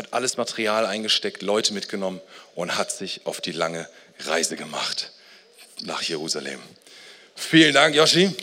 hat 0.00 0.14
alles 0.14 0.38
Material 0.38 0.86
eingesteckt, 0.86 1.42
Leute 1.42 1.74
mitgenommen 1.74 2.22
und 2.54 2.78
hat 2.78 2.90
sich 2.90 3.26
auf 3.26 3.42
die 3.42 3.52
lange 3.52 3.86
Reise 4.20 4.56
gemacht 4.56 5.12
nach 5.82 6.00
Jerusalem. 6.00 6.58
Vielen 7.36 7.74
Dank, 7.74 7.94
Yoshi. 7.94 8.34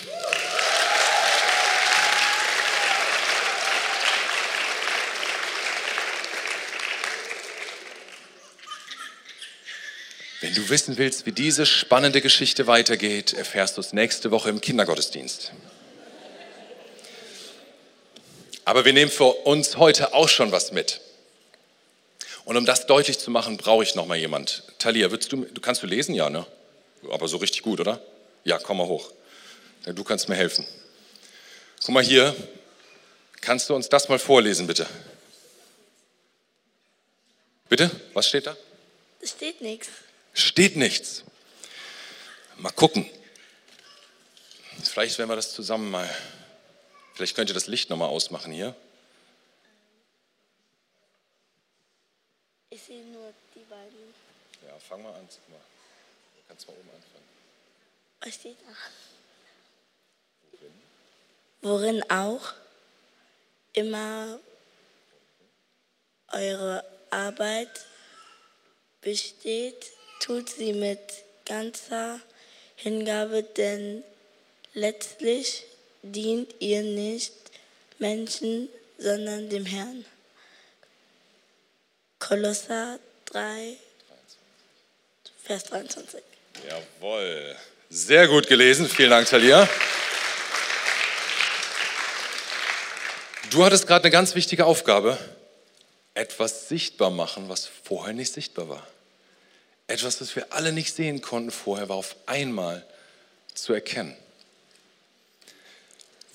Wenn 10.41 10.53
du 10.53 10.69
wissen 10.69 10.99
willst, 10.99 11.25
wie 11.25 11.31
diese 11.31 11.65
spannende 11.65 12.21
Geschichte 12.21 12.67
weitergeht, 12.67 13.33
erfährst 13.33 13.77
du 13.77 13.81
es 13.81 13.93
nächste 13.93 14.29
Woche 14.29 14.49
im 14.49 14.61
Kindergottesdienst. 14.61 15.53
Aber 18.63 18.85
wir 18.85 18.93
nehmen 18.93 19.09
für 19.09 19.33
uns 19.47 19.77
heute 19.77 20.13
auch 20.13 20.29
schon 20.29 20.51
was 20.51 20.71
mit. 20.71 21.01
Und 22.47 22.55
um 22.55 22.65
das 22.65 22.87
deutlich 22.87 23.19
zu 23.19 23.29
machen, 23.29 23.57
brauche 23.57 23.83
ich 23.83 23.93
noch 23.95 24.05
mal 24.05 24.15
jemand. 24.15 24.63
Talia, 24.79 25.11
würdest 25.11 25.33
du, 25.33 25.43
du 25.43 25.59
kannst 25.59 25.83
du 25.83 25.85
lesen, 25.85 26.15
ja, 26.15 26.29
ne? 26.29 26.45
Aber 27.11 27.27
so 27.27 27.35
richtig 27.35 27.61
gut, 27.61 27.81
oder? 27.81 28.01
Ja, 28.45 28.57
komm 28.57 28.77
mal 28.77 28.87
hoch. 28.87 29.11
Ja, 29.85 29.91
du 29.91 30.01
kannst 30.05 30.29
mir 30.29 30.35
helfen. 30.35 30.65
Guck 31.81 31.89
mal 31.89 32.01
hier. 32.01 32.33
Kannst 33.41 33.69
du 33.69 33.75
uns 33.75 33.89
das 33.89 34.07
mal 34.07 34.17
vorlesen, 34.17 34.65
bitte? 34.65 34.87
Bitte? 37.67 37.91
Was 38.13 38.29
steht 38.29 38.47
da? 38.47 38.55
Es 39.19 39.31
steht 39.31 39.59
nichts. 39.59 39.89
Steht 40.33 40.77
nichts. 40.77 41.25
Mal 42.55 42.71
gucken. 42.71 43.09
Vielleicht 44.81 45.17
werden 45.17 45.29
wir 45.29 45.35
das 45.35 45.51
zusammen 45.51 45.91
mal. 45.91 46.09
Vielleicht 47.13 47.35
könnt 47.35 47.49
ihr 47.49 47.55
das 47.55 47.67
Licht 47.67 47.89
nochmal 47.89 48.07
ausmachen 48.07 48.53
hier. 48.53 48.73
Ich 52.77 52.83
sehe 52.83 53.03
nur 53.05 53.33
die 53.55 53.63
beiden. 53.69 54.13
Ja, 54.67 54.76
fang 54.87 55.03
mal 55.03 55.13
an. 55.13 55.27
Guck 55.29 55.49
mal. 55.49 55.59
Du 56.35 56.41
kannst 56.47 56.67
mal 56.67 56.73
oben 56.73 56.89
anfangen. 56.89 57.25
Was 58.21 58.35
steht 58.35 58.57
da? 58.61 58.73
Worin 61.61 62.03
auch 62.09 62.53
immer 63.73 64.39
eure 66.29 66.85
Arbeit 67.09 67.85
besteht, 69.01 69.91
tut 70.19 70.49
sie 70.49 70.73
mit 70.73 70.99
ganzer 71.45 72.19
Hingabe, 72.75 73.43
denn 73.43 74.03
letztlich 74.73 75.65
dient 76.01 76.53
ihr 76.59 76.83
nicht 76.83 77.33
Menschen, 77.97 78.69
sondern 78.97 79.49
dem 79.49 79.65
Herrn. 79.65 80.05
Kolosser 82.19 82.99
3, 83.25 83.77
Vers 85.47 85.63
23. 85.63 86.21
Jawohl. 86.67 87.55
Sehr 87.89 88.27
gut 88.27 88.47
gelesen. 88.47 88.85
Vielen 88.89 89.11
Dank, 89.11 89.29
Talia. 89.29 89.65
Du 93.49 93.63
hattest 93.63 93.87
gerade 93.87 94.03
eine 94.03 94.11
ganz 94.11 94.35
wichtige 94.35 94.65
Aufgabe. 94.65 95.17
Etwas 96.15 96.67
sichtbar 96.67 97.11
machen, 97.11 97.47
was 97.47 97.65
vorher 97.65 98.13
nicht 98.13 98.33
sichtbar 98.33 98.67
war. 98.67 98.85
Etwas, 99.87 100.19
was 100.19 100.35
wir 100.35 100.51
alle 100.51 100.73
nicht 100.73 100.93
sehen 100.93 101.21
konnten 101.21 101.51
vorher, 101.51 101.87
war 101.87 101.95
auf 101.95 102.17
einmal 102.25 102.85
zu 103.53 103.71
erkennen. 103.71 104.17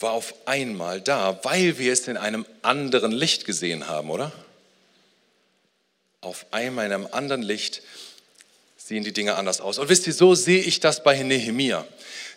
War 0.00 0.12
auf 0.12 0.32
einmal 0.46 1.02
da, 1.02 1.38
weil 1.44 1.76
wir 1.76 1.92
es 1.92 2.08
in 2.08 2.16
einem 2.16 2.46
anderen 2.62 3.12
Licht 3.12 3.44
gesehen 3.44 3.88
haben, 3.88 4.08
oder? 4.08 4.32
Auf 6.22 6.46
einmal 6.50 6.86
in 6.86 6.92
einem 6.94 7.08
anderen 7.12 7.42
Licht 7.42 7.82
sehen 8.92 9.04
die 9.04 9.12
Dinge 9.12 9.36
anders 9.36 9.62
aus. 9.62 9.78
Und 9.78 9.88
wisst 9.88 10.06
ihr, 10.06 10.12
so 10.12 10.34
sehe 10.34 10.62
ich 10.62 10.78
das 10.78 11.02
bei 11.02 11.16
Nehemia. 11.16 11.86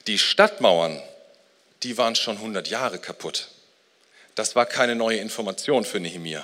Die 0.08 0.18
Stadtmauern, 0.18 1.02
die 1.84 1.98
waren 1.98 2.16
schon 2.16 2.38
100 2.38 2.70
Jahre 2.70 2.98
kaputt. 2.98 3.50
Das 4.36 4.56
war 4.56 4.66
keine 4.66 4.96
neue 4.96 5.18
Information 5.18 5.84
für 5.84 6.00
Nehemia. 6.00 6.42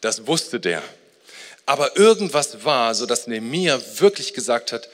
Das 0.00 0.26
wusste 0.26 0.58
der. 0.58 0.82
Aber 1.66 1.96
irgendwas 1.96 2.64
war, 2.64 2.96
so 2.96 3.06
dass 3.06 3.28
Nehemia 3.28 3.80
wirklich 4.00 4.34
gesagt 4.34 4.72
hat, 4.72 4.88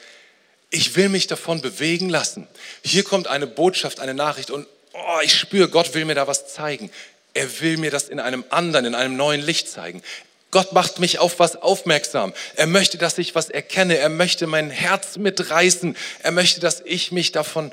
ich 0.69 0.95
will 0.95 1.09
mich 1.09 1.27
davon 1.27 1.63
bewegen 1.63 2.11
lassen. 2.11 2.47
Hier 2.85 3.05
kommt 3.05 3.29
eine 3.29 3.47
Botschaft, 3.47 3.99
eine 3.99 4.13
Nachricht 4.13 4.51
und 4.51 4.67
oh, 4.93 5.21
ich 5.23 5.35
spüre, 5.39 5.71
Gott 5.71 5.95
will 5.95 6.05
mir 6.05 6.17
da 6.17 6.27
was 6.27 6.53
zeigen. 6.53 6.91
Er 7.33 7.63
will 7.63 7.79
mir 7.79 7.91
das 7.91 8.11
in 8.11 8.21
einem 8.21 8.45
anderen, 8.51 8.85
in 8.85 8.95
einem 8.95 9.17
neuen 9.17 9.41
Licht 9.41 9.71
zeigen. 9.71 10.03
Gott 10.51 10.73
macht 10.73 10.99
mich 10.99 11.19
auf 11.19 11.39
was 11.39 11.57
aufmerksam. 11.57 12.33
Er 12.57 12.67
möchte, 12.67 12.97
dass 12.97 13.19
ich 13.19 13.35
was 13.35 13.51
erkenne. 13.51 13.99
Er 13.99 14.09
möchte 14.09 14.47
mein 14.47 14.71
Herz 14.71 15.17
mitreißen. 15.17 15.97
Er 16.23 16.31
möchte, 16.31 16.61
dass 16.61 16.81
ich 16.85 17.13
mich 17.13 17.33
davon, 17.33 17.71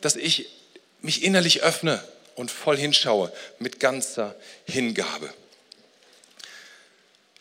dass 0.00 0.16
ich 0.16 0.48
mich 1.00 1.22
innerlich 1.22 1.62
öffne 1.62 2.02
und 2.34 2.50
voll 2.50 2.76
hinschaue 2.76 3.32
mit 3.58 3.78
ganzer 3.78 4.34
Hingabe. 4.64 5.32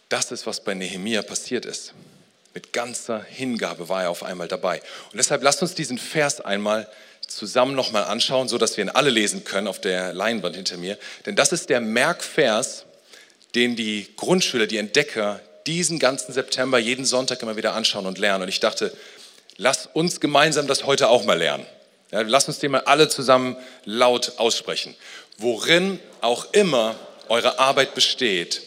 Das 0.09 0.31
ist, 0.31 0.45
was 0.45 0.63
bei 0.63 0.73
Nehemia 0.73 1.21
passiert 1.21 1.65
ist. 1.65 1.93
Mit 2.53 2.73
ganzer 2.73 3.23
Hingabe 3.23 3.87
war 3.87 4.03
er 4.03 4.09
auf 4.09 4.23
einmal 4.23 4.47
dabei. 4.47 4.81
Und 5.11 5.17
deshalb 5.17 5.41
lasst 5.41 5.61
uns 5.61 5.73
diesen 5.73 5.97
Vers 5.97 6.41
einmal 6.41 6.87
zusammen 7.25 7.75
nochmal 7.75 8.03
anschauen, 8.03 8.49
so 8.49 8.57
dass 8.57 8.75
wir 8.75 8.83
ihn 8.83 8.89
alle 8.89 9.09
lesen 9.09 9.45
können 9.45 9.67
auf 9.67 9.79
der 9.79 10.13
Leinwand 10.13 10.55
hinter 10.55 10.77
mir. 10.77 10.97
Denn 11.25 11.35
das 11.35 11.53
ist 11.53 11.69
der 11.69 11.79
Merkvers, 11.79 12.85
den 13.55 13.75
die 13.75 14.07
Grundschüler, 14.15 14.67
die 14.67 14.77
Entdecker 14.77 15.41
diesen 15.67 15.99
ganzen 15.99 16.33
September 16.33 16.79
jeden 16.79 17.05
Sonntag 17.05 17.41
immer 17.41 17.57
wieder 17.57 17.73
anschauen 17.73 18.05
und 18.05 18.17
lernen. 18.17 18.43
Und 18.43 18.49
ich 18.49 18.59
dachte, 18.59 18.95
lass 19.57 19.87
uns 19.93 20.19
gemeinsam 20.19 20.67
das 20.67 20.85
heute 20.85 21.09
auch 21.09 21.23
mal 21.23 21.37
lernen. 21.37 21.65
Ja, 22.11 22.21
lasst 22.21 22.47
uns 22.47 22.59
den 22.59 22.71
mal 22.71 22.81
alle 22.81 23.07
zusammen 23.09 23.55
laut 23.85 24.33
aussprechen. 24.37 24.95
Worin 25.37 25.99
auch 26.19 26.53
immer 26.53 26.95
eure 27.29 27.59
Arbeit 27.59 27.95
besteht, 27.95 28.61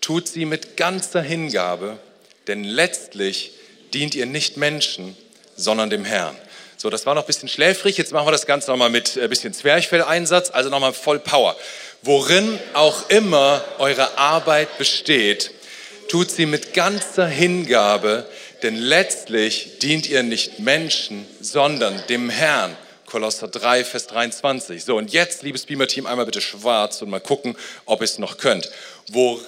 tut 0.00 0.26
sie 0.26 0.44
mit 0.44 0.76
ganzer 0.76 1.22
Hingabe, 1.22 1.98
denn 2.46 2.64
letztlich 2.64 3.52
dient 3.94 4.14
ihr 4.14 4.26
nicht 4.26 4.56
Menschen, 4.56 5.16
sondern 5.56 5.90
dem 5.90 6.04
Herrn. 6.04 6.36
So, 6.76 6.90
das 6.90 7.06
war 7.06 7.14
noch 7.14 7.24
ein 7.24 7.26
bisschen 7.26 7.48
schläfrig. 7.48 7.96
Jetzt 7.96 8.12
machen 8.12 8.26
wir 8.26 8.32
das 8.32 8.46
Ganze 8.46 8.70
nochmal 8.70 8.90
mit 8.90 9.18
ein 9.18 9.28
bisschen 9.28 9.52
Zwerchfelleinsatz, 9.52 10.50
also 10.50 10.70
nochmal 10.70 10.92
voll 10.92 11.18
Power. 11.18 11.56
Worin 12.02 12.58
auch 12.74 13.10
immer 13.10 13.64
eure 13.78 14.18
Arbeit 14.18 14.78
besteht, 14.78 15.50
tut 16.08 16.30
sie 16.30 16.46
mit 16.46 16.72
ganzer 16.72 17.26
Hingabe, 17.26 18.24
denn 18.62 18.76
letztlich 18.76 19.78
dient 19.80 20.08
ihr 20.08 20.22
nicht 20.22 20.60
Menschen, 20.60 21.26
sondern 21.40 22.02
dem 22.08 22.30
Herrn. 22.30 22.76
Kolosser 23.06 23.48
3, 23.48 23.84
Vers 23.84 24.06
23. 24.08 24.84
So, 24.84 24.96
und 24.96 25.12
jetzt, 25.12 25.42
liebes 25.42 25.64
Beamer-Team, 25.64 26.06
einmal 26.06 26.26
bitte 26.26 26.40
schwarz 26.40 27.02
und 27.02 27.10
mal 27.10 27.20
gucken, 27.20 27.56
ob 27.86 28.00
ihr 28.00 28.04
es 28.04 28.18
noch 28.18 28.36
könnt. 28.38 28.70
Worin 29.08 29.44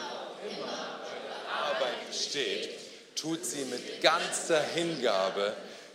auch 0.00 0.50
immer 0.50 1.00
eure 1.04 1.70
Arbeit 1.70 2.08
besteht, 2.10 2.70
tut 3.14 3.44
sie 3.44 3.64
mit 3.66 4.00
ganzer 4.00 4.62
Hingabe, 4.74 5.54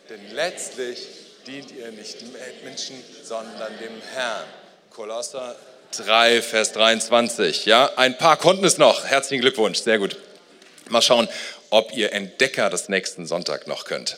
denn 0.09 0.33
letztlich 0.33 1.07
dient 1.45 1.71
ihr 1.71 1.91
nicht 1.91 2.17
Menschen, 2.63 3.03
sondern 3.23 3.77
dem 3.79 4.01
Herrn. 4.13 4.45
Kolosser 4.91 5.55
3, 5.91 6.41
Vers 6.41 6.71
23. 6.73 7.65
Ja, 7.65 7.91
ein 7.95 8.17
paar 8.17 8.37
konnten 8.37 8.65
es 8.65 8.77
noch. 8.77 9.05
Herzlichen 9.05 9.41
Glückwunsch, 9.41 9.79
sehr 9.79 9.99
gut. 9.99 10.17
Mal 10.89 11.01
schauen, 11.01 11.27
ob 11.69 11.93
ihr 11.93 12.13
Entdecker 12.13 12.69
des 12.69 12.89
nächsten 12.89 13.25
Sonntag 13.25 13.67
noch 13.67 13.85
könnt. 13.85 14.17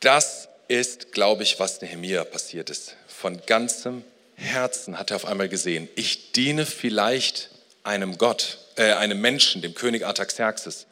Das 0.00 0.48
ist, 0.68 1.12
glaube 1.12 1.42
ich, 1.42 1.58
was 1.58 1.80
Nehemiah 1.80 2.24
passiert 2.24 2.70
ist. 2.70 2.96
Von 3.08 3.40
ganzem 3.46 4.04
Herzen 4.36 4.98
hat 4.98 5.10
er 5.10 5.16
auf 5.16 5.24
einmal 5.24 5.48
gesehen, 5.48 5.88
ich 5.96 6.32
diene 6.32 6.64
vielleicht 6.66 7.50
einem 7.82 8.18
Gott, 8.18 8.58
äh, 8.76 8.92
einem 8.92 9.20
Menschen, 9.20 9.62
dem 9.62 9.74
König 9.74 10.06
Artaxerxes. 10.06 10.86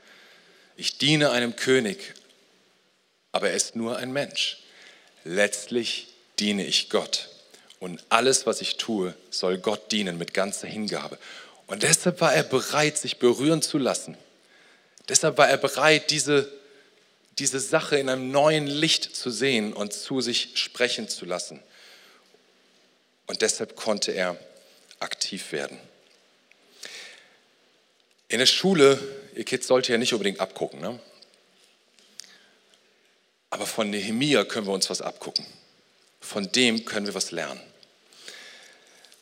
Ich 0.76 0.98
diene 0.98 1.30
einem 1.30 1.56
König, 1.56 2.14
aber 3.32 3.50
er 3.50 3.56
ist 3.56 3.76
nur 3.76 3.96
ein 3.96 4.12
Mensch. 4.12 4.58
Letztlich 5.24 6.08
diene 6.38 6.66
ich 6.66 6.90
Gott. 6.90 7.28
Und 7.78 8.04
alles, 8.08 8.46
was 8.46 8.60
ich 8.60 8.76
tue, 8.76 9.14
soll 9.30 9.58
Gott 9.58 9.92
dienen 9.92 10.18
mit 10.18 10.34
ganzer 10.34 10.66
Hingabe. 10.66 11.18
Und 11.66 11.82
deshalb 11.82 12.20
war 12.20 12.32
er 12.32 12.42
bereit, 12.42 12.96
sich 12.96 13.18
berühren 13.18 13.60
zu 13.60 13.78
lassen. 13.78 14.16
Deshalb 15.08 15.38
war 15.38 15.48
er 15.48 15.56
bereit, 15.56 16.10
diese, 16.10 16.50
diese 17.38 17.60
Sache 17.60 17.98
in 17.98 18.08
einem 18.08 18.30
neuen 18.30 18.66
Licht 18.66 19.14
zu 19.14 19.30
sehen 19.30 19.72
und 19.72 19.92
zu 19.92 20.20
sich 20.20 20.52
sprechen 20.54 21.08
zu 21.08 21.24
lassen. 21.24 21.62
Und 23.26 23.42
deshalb 23.42 23.76
konnte 23.76 24.12
er 24.12 24.38
aktiv 25.00 25.52
werden. 25.52 25.78
In 28.28 28.38
der 28.38 28.46
Schule, 28.46 28.98
ihr 29.34 29.44
Kids 29.44 29.66
sollt 29.66 29.88
ja 29.88 29.98
nicht 29.98 30.12
unbedingt 30.12 30.40
abgucken, 30.40 30.80
ne? 30.80 30.98
aber 33.50 33.66
von 33.66 33.90
Nehemia 33.90 34.44
können 34.44 34.66
wir 34.66 34.72
uns 34.72 34.90
was 34.90 35.00
abgucken. 35.00 35.46
Von 36.26 36.50
dem 36.50 36.84
können 36.84 37.06
wir 37.06 37.14
was 37.14 37.30
lernen. 37.30 37.60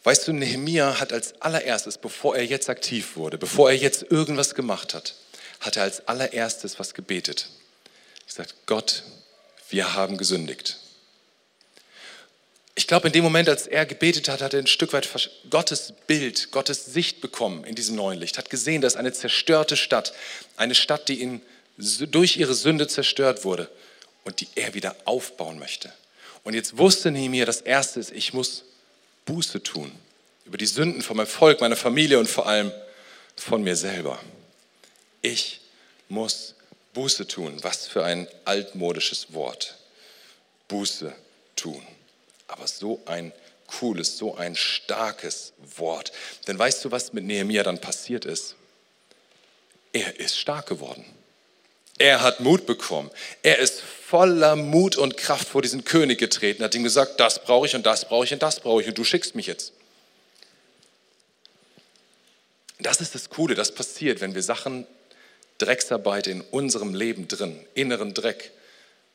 Weißt 0.04 0.26
du, 0.26 0.32
Nehemia 0.32 1.00
hat 1.00 1.12
als 1.12 1.40
allererstes, 1.40 1.98
bevor 1.98 2.34
er 2.34 2.44
jetzt 2.44 2.70
aktiv 2.70 3.16
wurde, 3.16 3.36
bevor 3.36 3.70
er 3.70 3.76
jetzt 3.76 4.06
irgendwas 4.10 4.54
gemacht 4.54 4.94
hat, 4.94 5.14
hat 5.60 5.76
er 5.76 5.82
als 5.82 6.08
allererstes 6.08 6.78
was 6.78 6.94
gebetet. 6.94 7.48
Er 8.20 8.26
gesagt, 8.26 8.54
Gott, 8.66 9.02
wir 9.68 9.94
haben 9.94 10.16
gesündigt. 10.16 10.78
Ich 12.74 12.86
glaube, 12.86 13.08
in 13.08 13.12
dem 13.12 13.22
Moment, 13.22 13.48
als 13.48 13.66
er 13.66 13.84
gebetet 13.84 14.28
hat, 14.28 14.40
hat 14.40 14.54
er 14.54 14.60
ein 14.60 14.66
Stück 14.66 14.94
weit 14.94 15.08
Gottes 15.50 15.92
Bild, 16.06 16.50
Gottes 16.52 16.86
Sicht 16.86 17.20
bekommen 17.20 17.64
in 17.64 17.74
diesem 17.74 17.96
neuen 17.96 18.18
Licht. 18.18 18.38
Hat 18.38 18.50
gesehen, 18.50 18.80
dass 18.80 18.96
eine 18.96 19.12
zerstörte 19.12 19.76
Stadt, 19.76 20.14
eine 20.56 20.74
Stadt, 20.74 21.08
die 21.08 21.20
ihn 21.20 21.42
durch 21.76 22.38
ihre 22.38 22.54
Sünde 22.54 22.88
zerstört 22.88 23.44
wurde 23.44 23.70
und 24.24 24.40
die 24.40 24.48
er 24.54 24.74
wieder 24.74 24.96
aufbauen 25.04 25.58
möchte. 25.58 25.92
Und 26.44 26.54
jetzt 26.54 26.78
wusste 26.78 27.10
Nehemiah, 27.10 27.46
das 27.46 27.62
Erste 27.62 28.00
ist, 28.00 28.12
ich 28.12 28.32
muss 28.32 28.64
Buße 29.24 29.62
tun 29.62 29.90
über 30.44 30.58
die 30.58 30.66
Sünden 30.66 31.02
von 31.02 31.16
meinem 31.16 31.26
Volk, 31.26 31.60
meiner 31.60 31.76
Familie 31.76 32.18
und 32.18 32.28
vor 32.28 32.46
allem 32.46 32.70
von 33.36 33.62
mir 33.62 33.76
selber. 33.76 34.20
Ich 35.22 35.60
muss 36.08 36.54
Buße 36.92 37.26
tun. 37.26 37.58
Was 37.62 37.86
für 37.86 38.04
ein 38.04 38.28
altmodisches 38.44 39.32
Wort. 39.32 39.76
Buße 40.68 41.14
tun. 41.56 41.82
Aber 42.46 42.66
so 42.68 43.02
ein 43.06 43.32
cooles, 43.66 44.16
so 44.18 44.36
ein 44.36 44.54
starkes 44.54 45.52
Wort. 45.76 46.12
Denn 46.46 46.58
weißt 46.58 46.84
du, 46.84 46.90
was 46.90 47.12
mit 47.12 47.24
Nehemiah 47.24 47.62
dann 47.62 47.80
passiert 47.80 48.24
ist? 48.24 48.54
Er 49.92 50.20
ist 50.20 50.38
stark 50.38 50.66
geworden. 50.66 51.04
Er 51.98 52.22
hat 52.22 52.40
Mut 52.40 52.66
bekommen. 52.66 53.10
Er 53.42 53.58
ist 53.58 53.82
voller 54.06 54.54
Mut 54.54 54.96
und 54.96 55.16
Kraft 55.16 55.48
vor 55.48 55.62
diesen 55.62 55.84
König 55.84 56.18
getreten, 56.18 56.62
hat 56.62 56.74
ihm 56.74 56.84
gesagt, 56.84 57.20
das 57.20 57.42
brauche 57.42 57.66
ich 57.66 57.74
und 57.74 57.86
das 57.86 58.04
brauche 58.04 58.24
ich 58.24 58.32
und 58.32 58.42
das 58.42 58.60
brauche 58.60 58.82
ich 58.82 58.88
und 58.88 58.98
du 58.98 59.04
schickst 59.04 59.34
mich 59.34 59.46
jetzt. 59.46 59.72
Das 62.78 63.00
ist 63.00 63.14
das 63.14 63.30
Coole, 63.30 63.54
das 63.54 63.72
passiert, 63.72 64.20
wenn 64.20 64.34
wir 64.34 64.42
Sachen, 64.42 64.86
Drecksarbeit 65.56 66.26
in 66.26 66.42
unserem 66.42 66.94
Leben 66.94 67.28
drin, 67.28 67.58
inneren 67.74 68.12
Dreck, 68.12 68.50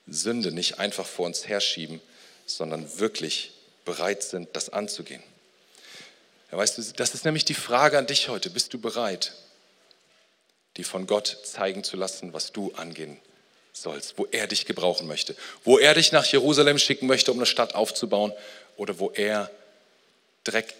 Sünde 0.07 0.51
nicht 0.51 0.79
einfach 0.79 1.05
vor 1.05 1.27
uns 1.27 1.47
herschieben, 1.47 2.01
sondern 2.47 2.99
wirklich 2.99 3.51
bereit 3.85 4.23
sind, 4.23 4.49
das 4.53 4.69
anzugehen. 4.69 5.21
Ja, 6.51 6.57
weißt 6.57 6.79
du, 6.79 6.81
das 6.95 7.13
ist 7.13 7.25
nämlich 7.25 7.45
die 7.45 7.53
Frage 7.53 7.97
an 7.99 8.07
dich 8.07 8.27
heute. 8.27 8.49
Bist 8.49 8.73
du 8.73 8.79
bereit, 8.79 9.33
die 10.77 10.83
von 10.83 11.05
Gott 11.05 11.37
zeigen 11.43 11.83
zu 11.83 11.95
lassen, 11.95 12.33
was 12.33 12.51
du 12.51 12.71
angehen 12.73 13.19
sollst, 13.81 14.17
wo 14.17 14.27
er 14.31 14.47
dich 14.47 14.65
gebrauchen 14.65 15.07
möchte, 15.07 15.35
wo 15.63 15.77
er 15.77 15.93
dich 15.93 16.11
nach 16.11 16.25
Jerusalem 16.25 16.77
schicken 16.77 17.07
möchte, 17.07 17.31
um 17.31 17.37
eine 17.37 17.45
Stadt 17.45 17.75
aufzubauen 17.75 18.33
oder 18.77 18.99
wo 18.99 19.11
er 19.11 19.49
Dreck, 20.43 20.73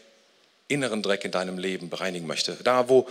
inneren 0.68 1.04
Dreck 1.04 1.26
in 1.26 1.32
deinem 1.32 1.58
Leben 1.58 1.90
bereinigen 1.90 2.28
möchte. 2.28 2.58
Da, 2.64 2.90
wo, 2.90 3.08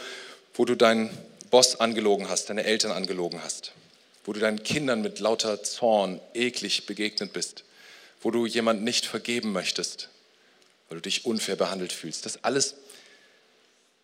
wo 0.55 0.65
du 0.65 0.75
deinen 0.75 1.11
Boss 1.51 1.81
angelogen 1.81 2.29
hast, 2.29 2.51
deine 2.51 2.65
Eltern 2.65 2.93
angelogen 2.93 3.43
hast, 3.43 3.73
wo 4.25 4.33
du 4.33 4.41
deinen 4.41 4.63
Kindern 4.63 5.03
mit 5.03 5.21
lauter 5.21 5.63
Zorn 5.63 6.21
eklig 6.35 6.87
begegnet 6.87 7.33
bist, 7.33 7.65
wo 8.21 8.31
du 8.31 8.47
jemand 8.47 8.83
nicht 8.83 9.07
vergeben 9.07 9.53
möchtest, 9.53 10.09
weil 10.89 10.99
du 10.99 11.03
dich 11.03 11.25
unfair 11.25 11.57
behandelt 11.57 11.93
fühlst. 11.93 12.27
Das 12.27 12.45
alles 12.45 12.75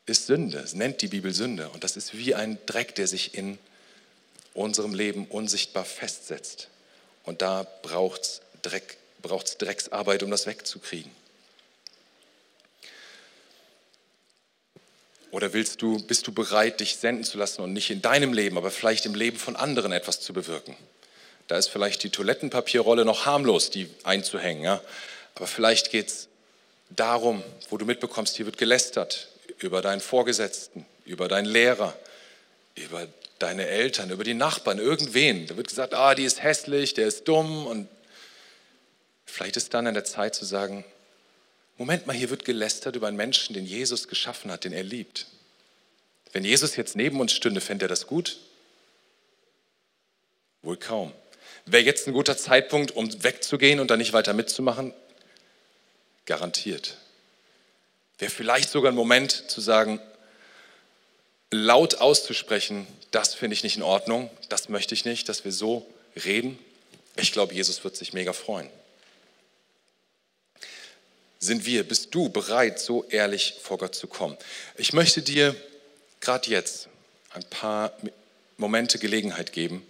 ist 0.07 0.27
Sünde. 0.27 0.59
Es 0.59 0.75
nennt 0.75 1.03
die 1.03 1.09
Bibel 1.09 1.33
Sünde. 1.33 1.69
Und 1.71 1.85
das 1.85 1.97
ist 1.97 2.17
wie 2.17 2.35
ein 2.35 2.59
Dreck, 2.67 2.95
der 2.95 3.07
sich 3.07 3.35
in 3.35 3.59
unserem 4.55 4.95
Leben 4.95 5.27
unsichtbar 5.27 5.85
festsetzt. 5.85 6.69
Und 7.25 7.43
da 7.43 7.67
braucht 7.83 8.23
es 8.23 8.41
Dreck, 8.63 8.97
braucht's 9.21 9.59
Drecksarbeit, 9.59 10.23
um 10.23 10.31
das 10.31 10.47
wegzukriegen. 10.47 11.11
Oder 15.31 15.53
willst 15.53 15.83
du, 15.83 15.99
bist 15.99 16.27
du 16.29 16.33
bereit, 16.33 16.79
dich 16.79 16.97
senden 16.97 17.25
zu 17.25 17.37
lassen 17.37 17.63
und 17.63 17.73
nicht 17.73 17.91
in 17.91 18.01
deinem 18.01 18.33
Leben, 18.33 18.57
aber 18.57 18.71
vielleicht 18.71 19.05
im 19.05 19.17
Leben 19.17 19.37
von 19.37 19.57
anderen 19.57 19.91
etwas 19.91 20.21
zu 20.21 20.33
bewirken? 20.33 20.77
Da 21.49 21.59
ist 21.59 21.69
vielleicht 21.69 22.05
die 22.05 22.11
Toilettenpapierrolle 22.11 23.05
noch 23.05 23.27
harmlos, 23.27 23.71
die 23.71 23.91
einzuhängen. 24.05 24.63
Ja? 24.63 24.81
Aber 25.35 25.49
vielleicht 25.49 25.91
geht 25.91 26.09
es 26.09 26.29
darum, 26.91 27.43
wo 27.69 27.77
du 27.77 27.85
mitbekommst, 27.85 28.37
hier 28.37 28.47
wird 28.47 28.59
gelästert, 28.59 29.29
über 29.59 29.83
deinen 29.83 30.01
Vorgesetzten, 30.01 30.87
über 31.05 31.27
deinen 31.29 31.47
Lehrer, 31.47 31.97
über 32.77 33.09
deine 33.39 33.67
Eltern, 33.67 34.11
über 34.11 34.25
die 34.25 34.35
Nachbarn, 34.35 34.79
irgendwen. 34.79 35.47
Da 35.47 35.57
wird 35.57 35.69
gesagt, 35.69 35.95
ah, 35.95 36.15
die 36.15 36.25
ist 36.25 36.43
hässlich, 36.43 36.95
der 36.95 37.07
ist 37.07 37.25
dumm. 37.25 37.67
Und 37.67 37.89
vielleicht 39.27 39.57
ist 39.57 39.75
dann 39.75 39.87
an 39.87 39.95
der 39.95 40.05
Zeit 40.05 40.35
zu 40.35 40.45
sagen, 40.45 40.85
Moment 41.77 42.07
mal, 42.07 42.15
hier 42.15 42.31
wird 42.31 42.45
gelästert 42.45 42.95
über 42.97 43.09
einen 43.09 43.17
Menschen, 43.17 43.55
den 43.55 43.67
Jesus 43.67 44.07
geschaffen 44.07 44.51
hat, 44.51 44.65
den 44.65 44.73
er 44.73 44.85
liebt. 44.85 45.27
Wenn 46.33 46.45
Jesus 46.45 46.77
jetzt 46.77 46.97
neben 46.97 47.21
uns 47.21 47.33
stünde, 47.33 47.61
fände 47.61 47.87
er 47.87 47.89
das 47.89 48.07
gut? 48.07 48.39
Wohl 50.63 50.77
kaum. 50.77 51.13
Wäre 51.67 51.83
jetzt 51.83 52.07
ein 52.07 52.13
guter 52.13 52.37
Zeitpunkt, 52.37 52.93
um 52.93 53.23
wegzugehen 53.23 53.81
und 53.81 53.91
dann 53.91 53.99
nicht 53.99 54.13
weiter 54.13 54.35
mitzumachen? 54.35 54.93
Garantiert. 56.27 56.97
Wäre 58.19 58.31
vielleicht 58.31 58.71
sogar 58.71 58.93
ein 58.93 58.97
Moment 58.97 59.33
zu 59.33 59.61
sagen, 59.61 60.01
laut 61.55 61.97
auszusprechen, 61.97 62.87
das 63.11 63.35
finde 63.35 63.55
ich 63.55 63.63
nicht 63.63 63.77
in 63.77 63.83
Ordnung, 63.83 64.31
das 64.49 64.69
möchte 64.69 64.95
ich 64.95 65.05
nicht, 65.05 65.29
dass 65.29 65.45
wir 65.45 65.53
so 65.53 65.87
reden. 66.25 66.59
Ich 67.17 67.33
glaube, 67.33 67.55
Jesus 67.55 67.85
wird 67.85 67.97
sich 67.97 68.13
mega 68.13 68.33
freuen. 68.33 68.69
Sind 71.39 71.65
wir, 71.67 71.85
bist 71.85 72.15
du 72.15 72.29
bereit, 72.29 72.81
so 72.81 73.05
ehrlich 73.05 73.57
vor 73.63 73.79
Gott 73.79 73.95
zu 73.95 74.09
kommen? 74.09 74.37
Ich 74.77 74.93
möchte 74.93 75.23
dir 75.23 75.55
gerade 76.21 76.51
jetzt 76.51 76.89
ein 77.35 77.45
paar 77.45 77.93
Momente 78.57 78.99
Gelegenheit 78.99 79.53
geben, 79.53 79.87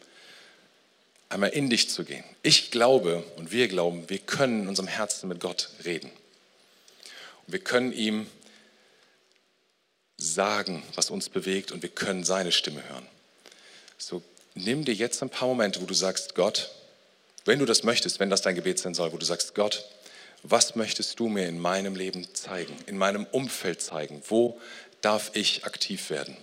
einmal 1.29 1.51
in 1.51 1.71
dich 1.71 1.89
zu 1.89 2.05
gehen. 2.05 2.25
Ich 2.43 2.71
glaube 2.71 3.25
und 3.37 3.53
wir 3.53 3.69
glauben, 3.69 4.09
wir 4.11 4.19
können 4.19 4.63
in 4.63 4.69
unserem 4.69 4.89
Herzen 4.89 5.29
mit 5.29 5.41
Gott 5.41 5.71
reden. 5.85 6.11
Und 7.47 7.53
wir 7.53 7.61
können 7.61 7.93
ihm 7.93 8.27
sagen, 10.17 10.83
was 10.95 11.11
uns 11.11 11.29
bewegt 11.29 11.73
und 11.73 11.83
wir 11.83 11.91
können 11.91 12.25
seine 12.25 12.53
Stimme 12.53 12.87
hören. 12.89 13.07
So 13.99 14.23
nimm 14.55 14.85
dir 14.85 14.95
jetzt 14.95 15.23
ein 15.23 15.31
paar 15.31 15.49
Momente, 15.49 15.81
wo 15.81 15.87
du 15.87 15.95
sagst, 15.95 16.35
Gott, 16.35 16.71
wenn 17.45 17.59
du 17.59 17.67
das 17.67 17.83
möchtest, 17.83 18.21
wenn 18.21 18.31
das 18.31 18.43
dein 18.43 18.55
Gebet 18.55 18.79
sein 18.79 18.95
soll, 18.95 19.13
wo 19.13 19.19
du 19.19 19.27
sagst, 19.27 19.55
Gott, 19.55 19.85
was 20.43 20.77
möchtest 20.77 21.19
du 21.19 21.29
mir 21.29 21.49
in 21.49 21.59
meinem 21.59 21.97
Leben 21.97 22.27
zeigen, 22.35 22.77
in 22.87 22.99
meinem 22.99 23.27
Umfeld 23.27 23.81
zeigen? 23.81 24.23
Wo 24.29 24.61
darf 25.01 25.31
ich 25.35 25.65
aktiv 25.65 26.11
werden? 26.11 26.37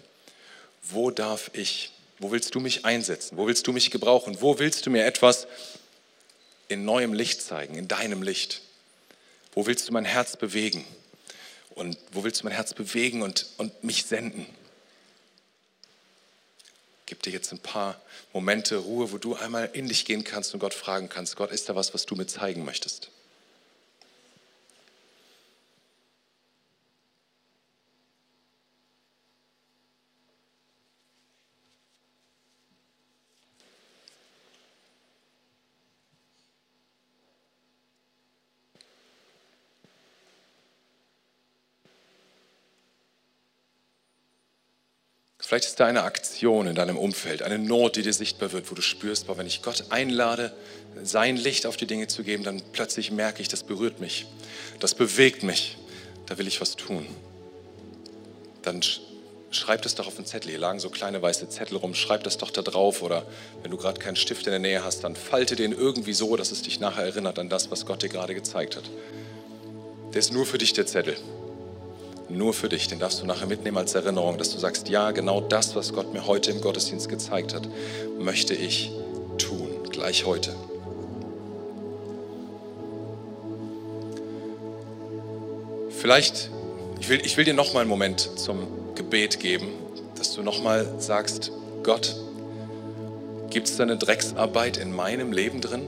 Wo 0.84 1.12
darf 1.12 1.52
ich, 1.54 1.92
wo 2.20 2.32
willst 2.32 2.56
du 2.56 2.60
mich 2.60 2.86
einsetzen? 2.86 3.38
Wo 3.38 3.48
willst 3.48 3.68
du 3.68 3.74
mich 3.74 3.92
gebrauchen? 3.92 4.42
Wo 4.42 4.60
willst 4.60 4.86
du 4.86 4.90
mir 4.90 5.06
etwas 5.06 5.48
in 6.68 6.86
neuem 6.86 7.14
Licht 7.14 7.42
zeigen, 7.42 7.76
in 7.76 7.88
deinem 7.88 8.24
Licht? 8.24 8.62
Wo 9.54 9.66
willst 9.66 9.88
du 9.88 9.94
mein 9.94 10.06
Herz 10.06 10.38
bewegen? 10.38 10.86
Und 11.76 11.98
wo 12.12 12.24
willst 12.24 12.42
du 12.42 12.46
mein 12.46 12.54
Herz 12.54 12.74
bewegen 12.74 13.22
und, 13.22 13.48
und 13.58 13.84
mich 13.84 14.06
senden? 14.06 14.46
Gib 17.06 17.24
dir 17.24 17.32
jetzt 17.32 17.52
ein 17.52 17.60
paar 17.60 18.00
Momente 18.34 18.78
Ruhe, 18.78 19.12
wo 19.12 19.18
du 19.18 19.36
einmal 19.36 19.70
in 19.74 19.88
dich 19.88 20.06
gehen 20.06 20.24
kannst 20.24 20.54
und 20.54 20.60
Gott 20.60 20.74
fragen 20.74 21.10
kannst, 21.10 21.36
Gott, 21.36 21.52
ist 21.52 21.68
da 21.68 21.76
was, 21.76 21.94
was 21.94 22.06
du 22.06 22.16
mir 22.16 22.28
zeigen 22.28 22.64
möchtest? 22.64 23.10
Vielleicht 45.52 45.66
ist 45.66 45.82
da 45.82 45.86
eine 45.86 46.04
Aktion 46.04 46.66
in 46.66 46.76
deinem 46.76 46.98
Umfeld, 46.98 47.44
eine 47.44 47.60
Not, 47.60 47.98
die 47.98 48.04
dir 48.04 48.14
sichtbar 48.14 48.54
wird, 48.54 48.72
wo 48.72 48.74
du 48.74 48.82
spürst, 48.82 49.28
boah, 49.28 49.38
wenn 49.38 49.48
ich 49.48 49.62
Gott 49.62 49.84
einlade, 49.90 50.54
sein 51.04 51.36
Licht 51.36 51.66
auf 51.66 51.76
die 51.76 51.88
Dinge 51.88 52.08
zu 52.08 52.24
geben, 52.24 52.46
dann 52.46 52.62
plötzlich 52.72 53.12
merke 53.12 53.42
ich, 53.42 53.50
das 53.50 53.64
berührt 53.64 54.00
mich, 54.00 54.28
das 54.80 54.96
bewegt 54.96 55.44
mich, 55.44 55.76
da 56.28 56.38
will 56.38 56.48
ich 56.48 56.62
was 56.62 56.78
tun. 56.78 57.06
Dann 58.62 58.80
schreib 59.50 59.82
das 59.82 59.96
doch 59.96 60.08
auf 60.08 60.16
den 60.16 60.26
Zettel. 60.26 60.52
Hier 60.52 60.60
lagen 60.60 60.80
so 60.80 60.90
kleine 60.90 61.22
weiße 61.22 61.50
Zettel 61.50 61.76
rum, 61.76 61.96
schreib 61.96 62.24
das 62.24 62.38
doch 62.38 62.52
da 62.52 62.62
drauf. 62.62 63.02
Oder 63.02 63.26
wenn 63.62 63.72
du 63.72 63.76
gerade 63.76 64.00
keinen 64.00 64.16
Stift 64.16 64.48
in 64.48 64.52
der 64.52 64.60
Nähe 64.60 64.86
hast, 64.86 65.04
dann 65.04 65.18
falte 65.18 65.58
den 65.58 65.74
irgendwie 65.74 66.14
so, 66.14 66.38
dass 66.38 66.52
es 66.52 66.62
dich 66.62 66.80
nachher 66.80 67.04
erinnert 67.04 67.38
an 67.40 67.50
das, 67.50 67.70
was 67.70 67.86
Gott 67.86 68.04
dir 68.04 68.08
gerade 68.08 68.36
gezeigt 68.36 68.78
hat. 68.78 68.90
Der 70.14 70.20
ist 70.20 70.32
nur 70.32 70.46
für 70.46 70.60
dich 70.60 70.72
der 70.72 70.86
Zettel 70.86 71.18
nur 72.32 72.54
für 72.54 72.70
dich. 72.70 72.88
Den 72.88 73.00
darfst 73.00 73.22
du 73.22 73.26
nachher 73.26 73.48
mitnehmen 73.48 73.78
als 73.78 73.96
Erinnerung, 73.96 74.38
dass 74.38 74.52
du 74.52 74.60
sagst, 74.60 74.90
ja, 74.90 75.12
genau 75.12 75.42
das, 75.42 75.76
was 75.76 75.94
Gott 75.94 76.14
mir 76.14 76.28
heute 76.28 76.52
im 76.52 76.62
Gottesdienst 76.62 77.10
gezeigt 77.10 77.54
hat, 77.54 77.68
möchte 78.20 78.54
ich 78.54 78.92
tun, 79.38 79.70
gleich 79.92 80.26
heute. 80.26 80.56
Vielleicht, 85.90 86.50
ich 87.00 87.10
will, 87.10 87.22
ich 87.24 87.38
will 87.38 87.46
dir 87.46 87.54
noch 87.54 87.74
mal 87.74 87.82
einen 87.82 87.90
Moment 87.90 88.40
zum 88.40 88.96
Gebet 88.96 89.40
geben, 89.40 89.68
dass 90.18 90.34
du 90.34 90.42
noch 90.42 90.64
mal 90.64 90.96
sagst, 90.98 91.52
Gott, 91.84 92.16
gibt 93.52 93.68
es 93.68 93.78
da 93.78 93.84
eine 93.84 93.98
Drecksarbeit 93.98 94.78
in 94.78 94.96
meinem 94.96 95.32
Leben 95.32 95.62
drin? 95.62 95.88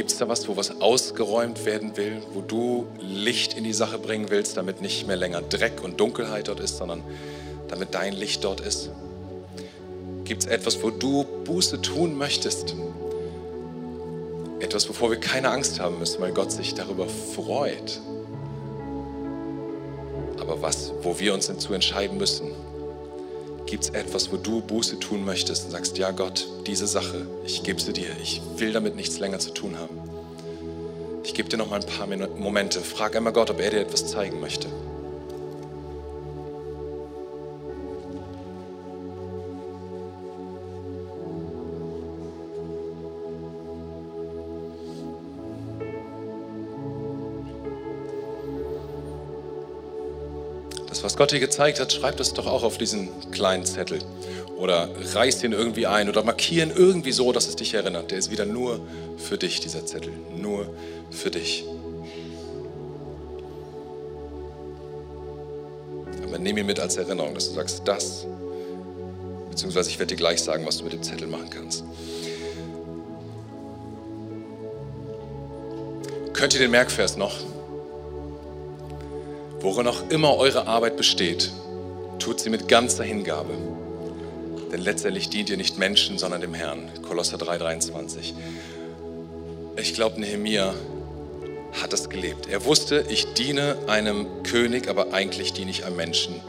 Gibt 0.00 0.12
es 0.12 0.16
da 0.16 0.28
was, 0.28 0.48
wo 0.48 0.56
was 0.56 0.80
ausgeräumt 0.80 1.66
werden 1.66 1.94
will, 1.98 2.22
wo 2.32 2.40
du 2.40 2.86
Licht 3.00 3.52
in 3.52 3.64
die 3.64 3.74
Sache 3.74 3.98
bringen 3.98 4.30
willst, 4.30 4.56
damit 4.56 4.80
nicht 4.80 5.06
mehr 5.06 5.16
länger 5.16 5.42
Dreck 5.42 5.84
und 5.84 6.00
Dunkelheit 6.00 6.48
dort 6.48 6.58
ist, 6.58 6.78
sondern 6.78 7.02
damit 7.68 7.94
dein 7.94 8.14
Licht 8.14 8.42
dort 8.42 8.62
ist? 8.62 8.88
Gibt 10.24 10.44
es 10.44 10.48
etwas, 10.48 10.82
wo 10.82 10.88
du 10.88 11.24
Buße 11.44 11.82
tun 11.82 12.16
möchtest? 12.16 12.74
Etwas, 14.60 14.88
wovor 14.88 15.10
wir 15.10 15.20
keine 15.20 15.50
Angst 15.50 15.80
haben 15.80 15.98
müssen, 15.98 16.22
weil 16.22 16.32
Gott 16.32 16.50
sich 16.50 16.72
darüber 16.72 17.06
freut. 17.06 18.00
Aber 20.40 20.62
was, 20.62 20.94
wo 21.02 21.18
wir 21.18 21.34
uns 21.34 21.48
dazu 21.48 21.74
entscheiden 21.74 22.16
müssen, 22.16 22.52
Gibt 23.70 23.84
es 23.84 23.90
etwas, 23.90 24.32
wo 24.32 24.36
du 24.36 24.60
Buße 24.62 24.98
tun 24.98 25.24
möchtest 25.24 25.66
und 25.66 25.70
sagst, 25.70 25.96
ja 25.96 26.10
Gott, 26.10 26.48
diese 26.66 26.88
Sache, 26.88 27.28
ich 27.46 27.62
gebe 27.62 27.80
sie 27.80 27.92
dir, 27.92 28.08
ich 28.20 28.42
will 28.56 28.72
damit 28.72 28.96
nichts 28.96 29.20
länger 29.20 29.38
zu 29.38 29.50
tun 29.50 29.78
haben. 29.78 29.96
Ich 31.22 31.34
gebe 31.34 31.48
dir 31.48 31.56
noch 31.56 31.70
mal 31.70 31.80
ein 31.80 31.86
paar 31.86 32.08
Momente. 32.36 32.80
Frag 32.80 33.14
einmal 33.14 33.32
Gott, 33.32 33.48
ob 33.48 33.60
er 33.60 33.70
dir 33.70 33.80
etwas 33.80 34.08
zeigen 34.08 34.40
möchte. 34.40 34.66
Gott 51.20 51.32
dir 51.32 51.38
gezeigt 51.38 51.80
hat, 51.80 51.92
schreib 51.92 52.16
das 52.16 52.32
doch 52.32 52.46
auch 52.46 52.62
auf 52.62 52.78
diesen 52.78 53.10
kleinen 53.30 53.66
Zettel. 53.66 53.98
Oder 54.56 54.88
reiß 55.12 55.40
den 55.40 55.52
irgendwie 55.52 55.86
ein 55.86 56.08
oder 56.08 56.24
markieren 56.24 56.72
irgendwie 56.74 57.12
so, 57.12 57.30
dass 57.30 57.46
es 57.46 57.56
dich 57.56 57.74
erinnert. 57.74 58.10
Der 58.10 58.16
ist 58.16 58.30
wieder 58.30 58.46
nur 58.46 58.80
für 59.18 59.36
dich, 59.36 59.60
dieser 59.60 59.84
Zettel. 59.84 60.14
Nur 60.34 60.72
für 61.10 61.30
dich. 61.30 61.66
Aber 66.24 66.38
nimm 66.38 66.56
ihn 66.56 66.64
mit 66.64 66.80
als 66.80 66.96
Erinnerung, 66.96 67.34
dass 67.34 67.50
du 67.50 67.54
sagst, 67.54 67.82
das, 67.84 68.24
beziehungsweise 69.50 69.90
ich 69.90 69.98
werde 69.98 70.14
dir 70.14 70.18
gleich 70.18 70.40
sagen, 70.40 70.64
was 70.64 70.78
du 70.78 70.84
mit 70.84 70.94
dem 70.94 71.02
Zettel 71.02 71.28
machen 71.28 71.50
kannst. 71.50 71.84
Könnt 76.32 76.54
ihr 76.54 76.60
den 76.60 76.70
Merkvers 76.70 77.18
noch? 77.18 77.36
Worin 79.60 79.86
auch 79.86 80.08
immer 80.08 80.36
eure 80.36 80.66
Arbeit 80.66 80.96
besteht, 80.96 81.52
tut 82.18 82.40
sie 82.40 82.50
mit 82.50 82.66
ganzer 82.66 83.04
Hingabe. 83.04 83.54
Denn 84.72 84.80
letztendlich 84.80 85.28
dient 85.28 85.50
ihr 85.50 85.56
nicht 85.56 85.78
Menschen, 85.78 86.16
sondern 86.16 86.40
dem 86.40 86.54
Herrn. 86.54 86.88
Kolosser 87.06 87.36
3,23. 87.36 88.32
Ich 89.76 89.94
glaube, 89.94 90.20
Nehemiah 90.20 90.74
hat 91.80 91.92
das 91.92 92.08
gelebt. 92.08 92.48
Er 92.48 92.64
wusste, 92.64 93.04
ich 93.08 93.34
diene 93.34 93.76
einem 93.86 94.26
König, 94.44 94.88
aber 94.88 95.12
eigentlich 95.12 95.52
diene 95.52 95.70
ich 95.70 95.84
einem 95.84 95.96
Menschen. 95.96 96.40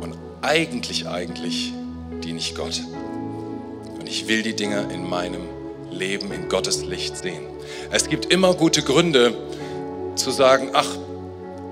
Und 0.00 0.16
eigentlich, 0.42 1.06
eigentlich 1.06 1.72
diene 2.22 2.38
ich 2.38 2.54
Gott. 2.54 2.80
Und 3.98 4.08
ich 4.08 4.28
will 4.28 4.42
die 4.42 4.54
Dinge 4.54 4.88
in 4.92 5.08
meinem 5.08 5.48
Leben 5.90 6.32
in 6.32 6.48
Gottes 6.48 6.84
Licht 6.84 7.16
sehen. 7.16 7.44
Es 7.90 8.08
gibt 8.08 8.32
immer 8.32 8.54
gute 8.54 8.82
Gründe 8.82 9.34
zu 10.16 10.30
sagen, 10.30 10.70
ach, 10.72 10.88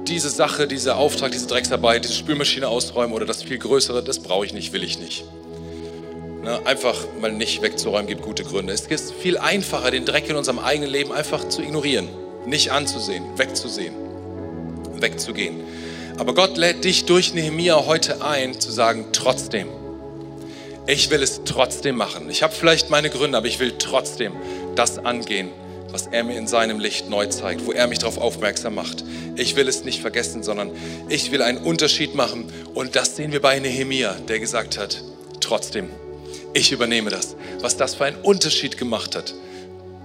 diese 0.08 0.30
Sache, 0.30 0.66
dieser 0.66 0.96
Auftrag, 0.96 1.32
diese 1.32 1.46
Drecksarbeit, 1.46 2.04
diese 2.04 2.14
Spülmaschine 2.14 2.68
ausräumen 2.68 3.14
oder 3.14 3.26
das 3.26 3.42
viel 3.42 3.58
Größere, 3.58 4.02
das 4.02 4.18
brauche 4.18 4.44
ich 4.44 4.52
nicht, 4.52 4.72
will 4.72 4.82
ich 4.82 4.98
nicht. 4.98 5.24
Ne, 6.42 6.60
einfach 6.66 6.96
mal 7.20 7.30
nicht 7.30 7.62
wegzuräumen, 7.62 8.08
gibt 8.08 8.22
gute 8.22 8.42
Gründe. 8.42 8.72
Es 8.72 8.86
ist 8.88 9.12
viel 9.12 9.38
einfacher, 9.38 9.92
den 9.92 10.04
Dreck 10.04 10.28
in 10.28 10.34
unserem 10.34 10.58
eigenen 10.58 10.90
Leben 10.90 11.12
einfach 11.12 11.48
zu 11.48 11.62
ignorieren, 11.62 12.08
nicht 12.46 12.72
anzusehen, 12.72 13.24
wegzusehen, 13.36 13.94
wegzugehen. 14.94 15.60
Aber 16.18 16.34
Gott 16.34 16.56
lädt 16.56 16.84
dich 16.84 17.04
durch 17.04 17.32
Nehemia 17.32 17.86
heute 17.86 18.24
ein, 18.24 18.60
zu 18.60 18.72
sagen, 18.72 19.06
trotzdem, 19.12 19.68
ich 20.86 21.10
will 21.10 21.22
es 21.22 21.42
trotzdem 21.44 21.96
machen. 21.96 22.28
Ich 22.28 22.42
habe 22.42 22.52
vielleicht 22.52 22.90
meine 22.90 23.08
Gründe, 23.08 23.38
aber 23.38 23.46
ich 23.46 23.60
will 23.60 23.74
trotzdem 23.78 24.32
das 24.74 24.98
angehen, 24.98 25.50
was 25.92 26.06
er 26.06 26.24
mir 26.24 26.36
in 26.36 26.46
seinem 26.46 26.80
Licht 26.80 27.08
neu 27.08 27.26
zeigt, 27.26 27.66
wo 27.66 27.72
er 27.72 27.86
mich 27.86 27.98
darauf 27.98 28.18
aufmerksam 28.18 28.74
macht. 28.74 29.04
Ich 29.36 29.54
will 29.56 29.68
es 29.68 29.84
nicht 29.84 30.00
vergessen, 30.00 30.42
sondern 30.42 30.70
ich 31.08 31.30
will 31.30 31.42
einen 31.42 31.58
Unterschied 31.58 32.14
machen. 32.14 32.46
Und 32.74 32.96
das 32.96 33.16
sehen 33.16 33.30
wir 33.30 33.42
bei 33.42 33.58
Nehemia, 33.58 34.14
der 34.26 34.40
gesagt 34.40 34.78
hat, 34.78 35.02
trotzdem, 35.40 35.90
ich 36.54 36.72
übernehme 36.72 37.10
das. 37.10 37.36
Was 37.60 37.76
das 37.76 37.94
für 37.94 38.06
einen 38.06 38.16
Unterschied 38.22 38.78
gemacht 38.78 39.14
hat. 39.14 39.34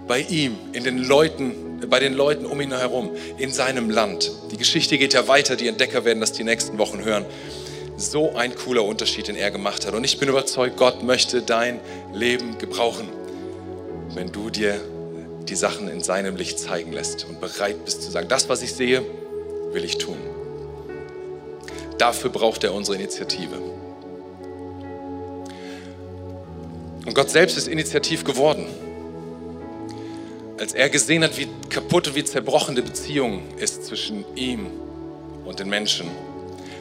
Bei 0.07 0.19
ihm, 0.19 0.57
in 0.73 0.83
den 0.83 0.97
Leuten, 0.97 1.79
bei 1.89 1.99
den 1.99 2.13
Leuten 2.13 2.45
um 2.45 2.59
ihn 2.59 2.77
herum, 2.77 3.11
in 3.37 3.51
seinem 3.51 3.89
Land. 3.89 4.31
Die 4.51 4.57
Geschichte 4.57 4.97
geht 4.97 5.13
ja 5.13 5.27
weiter, 5.27 5.55
die 5.55 5.67
Entdecker 5.67 6.05
werden 6.05 6.19
das 6.19 6.33
die 6.33 6.43
nächsten 6.43 6.77
Wochen 6.77 7.03
hören. 7.03 7.25
So 7.97 8.35
ein 8.35 8.55
cooler 8.55 8.83
Unterschied, 8.83 9.27
den 9.27 9.35
er 9.35 9.51
gemacht 9.51 9.85
hat. 9.85 9.93
Und 9.93 10.03
ich 10.03 10.19
bin 10.19 10.29
überzeugt, 10.29 10.77
Gott 10.77 11.01
möchte 11.01 11.41
dein 11.41 11.79
Leben 12.13 12.57
gebrauchen, 12.57 13.09
wenn 14.13 14.31
du 14.31 14.49
dir 14.49 14.79
die 15.49 15.55
Sachen 15.55 15.87
in 15.87 16.01
seinem 16.01 16.35
Licht 16.35 16.59
zeigen 16.59 16.91
lässt 16.91 17.25
und 17.25 17.39
bereit 17.39 17.83
bist 17.85 18.03
zu 18.03 18.11
sagen, 18.11 18.27
das, 18.27 18.49
was 18.49 18.61
ich 18.61 18.73
sehe, 18.73 19.03
will 19.71 19.83
ich 19.83 19.97
tun. 19.97 20.17
Dafür 21.97 22.29
braucht 22.29 22.63
er 22.63 22.73
unsere 22.73 22.97
Initiative. 22.97 23.55
Und 27.05 27.13
Gott 27.13 27.29
selbst 27.29 27.57
ist 27.57 27.67
initiativ 27.67 28.23
geworden. 28.23 28.67
Als 30.59 30.73
er 30.73 30.89
gesehen 30.89 31.23
hat, 31.23 31.37
wie 31.37 31.47
kaputt 31.69 32.07
und 32.07 32.15
wie 32.15 32.23
zerbrochen 32.23 32.75
die 32.75 32.81
Beziehung 32.81 33.41
ist 33.57 33.85
zwischen 33.85 34.25
ihm 34.35 34.67
und 35.45 35.59
den 35.59 35.69
Menschen, 35.69 36.09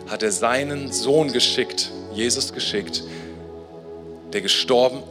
hat 0.09 0.23
er 0.23 0.33
seinen 0.33 0.93
Sohn 0.93 1.33
geschickt, 1.33 1.93
Jesus 2.13 2.53
geschickt, 2.53 3.05
der 4.33 4.41
gestorben, 4.41 5.03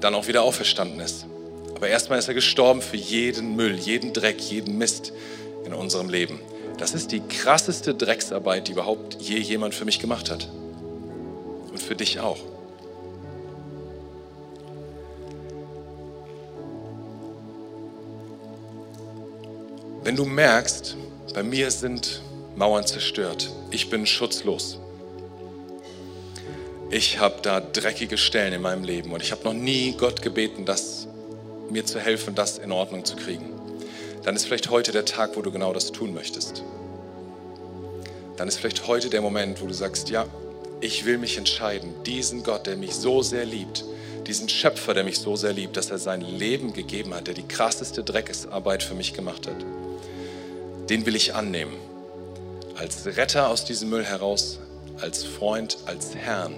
dann 0.00 0.14
auch 0.14 0.28
wieder 0.28 0.42
auferstanden 0.42 1.00
ist. 1.00 1.26
Aber 1.76 1.88
erstmal 1.88 2.18
ist 2.18 2.26
er 2.26 2.32
gestorben 2.32 2.80
für 2.80 2.96
jeden 2.96 3.54
Müll, 3.54 3.74
jeden 3.74 4.14
Dreck, 4.14 4.40
jeden 4.40 4.78
Mist 4.78 5.12
in 5.66 5.74
unserem 5.74 6.08
Leben. 6.08 6.40
Das 6.78 6.94
ist 6.94 7.12
die 7.12 7.20
krasseste 7.20 7.94
Drecksarbeit, 7.94 8.68
die 8.68 8.72
überhaupt 8.72 9.20
je 9.20 9.38
jemand 9.38 9.74
für 9.74 9.84
mich 9.84 9.98
gemacht 9.98 10.30
hat. 10.30 10.48
Und 11.70 11.78
für 11.78 11.94
dich 11.94 12.18
auch. 12.18 12.38
Wenn 20.02 20.16
du 20.16 20.24
merkst, 20.24 20.96
bei 21.34 21.42
mir 21.42 21.70
sind 21.70 22.22
Mauern 22.56 22.86
zerstört, 22.86 23.50
ich 23.70 23.90
bin 23.90 24.06
schutzlos, 24.06 24.78
ich 26.88 27.18
habe 27.18 27.36
da 27.42 27.60
dreckige 27.60 28.16
Stellen 28.16 28.54
in 28.54 28.62
meinem 28.62 28.84
Leben 28.84 29.12
und 29.12 29.22
ich 29.22 29.32
habe 29.32 29.44
noch 29.44 29.52
nie 29.52 29.94
Gott 29.98 30.22
gebeten, 30.22 30.64
das, 30.64 31.05
mir 31.76 31.86
zu 31.86 32.00
helfen, 32.00 32.34
das 32.34 32.58
in 32.58 32.72
Ordnung 32.72 33.04
zu 33.04 33.16
kriegen, 33.16 33.52
dann 34.24 34.34
ist 34.34 34.46
vielleicht 34.46 34.70
heute 34.70 34.92
der 34.92 35.04
Tag, 35.04 35.36
wo 35.36 35.42
du 35.42 35.50
genau 35.50 35.72
das 35.72 35.92
tun 35.92 36.12
möchtest. 36.12 36.62
Dann 38.36 38.48
ist 38.48 38.58
vielleicht 38.58 38.86
heute 38.86 39.08
der 39.08 39.22
Moment, 39.22 39.62
wo 39.62 39.66
du 39.66 39.74
sagst, 39.74 40.10
ja, 40.10 40.26
ich 40.80 41.04
will 41.04 41.18
mich 41.18 41.38
entscheiden, 41.38 41.94
diesen 42.04 42.42
Gott, 42.42 42.66
der 42.66 42.76
mich 42.76 42.94
so 42.94 43.22
sehr 43.22 43.44
liebt, 43.44 43.84
diesen 44.26 44.48
Schöpfer, 44.48 44.92
der 44.92 45.04
mich 45.04 45.18
so 45.18 45.36
sehr 45.36 45.52
liebt, 45.52 45.76
dass 45.76 45.90
er 45.90 45.98
sein 45.98 46.20
Leben 46.20 46.72
gegeben 46.72 47.14
hat, 47.14 47.28
der 47.28 47.34
die 47.34 47.46
krasseste 47.46 48.02
Dreckesarbeit 48.02 48.82
für 48.82 48.94
mich 48.94 49.14
gemacht 49.14 49.46
hat 49.46 49.64
den 50.88 51.04
will 51.04 51.16
ich 51.16 51.34
annehmen. 51.34 51.74
Als 52.76 53.06
Retter 53.06 53.48
aus 53.48 53.64
diesem 53.64 53.90
Müll 53.90 54.04
heraus, 54.04 54.58
als 55.00 55.24
Freund, 55.24 55.78
als 55.86 56.14
Herrn. 56.14 56.54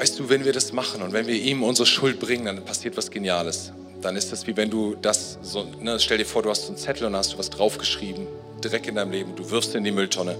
Weißt 0.00 0.18
du, 0.18 0.30
wenn 0.30 0.46
wir 0.46 0.54
das 0.54 0.72
machen 0.72 1.02
und 1.02 1.12
wenn 1.12 1.26
wir 1.26 1.34
ihm 1.34 1.62
unsere 1.62 1.84
Schuld 1.84 2.20
bringen, 2.20 2.46
dann 2.46 2.64
passiert 2.64 2.96
was 2.96 3.10
Geniales. 3.10 3.70
Dann 4.00 4.16
ist 4.16 4.32
das 4.32 4.46
wie 4.46 4.56
wenn 4.56 4.70
du 4.70 4.94
das 4.94 5.38
so, 5.42 5.66
ne, 5.78 6.00
stell 6.00 6.16
dir 6.16 6.24
vor, 6.24 6.42
du 6.42 6.48
hast 6.48 6.62
so 6.62 6.68
einen 6.68 6.78
Zettel 6.78 7.06
und 7.06 7.14
hast 7.14 7.34
du 7.34 7.38
was 7.38 7.50
draufgeschrieben, 7.50 8.26
Dreck 8.62 8.88
in 8.88 8.94
deinem 8.94 9.12
Leben, 9.12 9.36
du 9.36 9.50
wirfst 9.50 9.74
in 9.74 9.84
die 9.84 9.90
Mülltonne. 9.90 10.36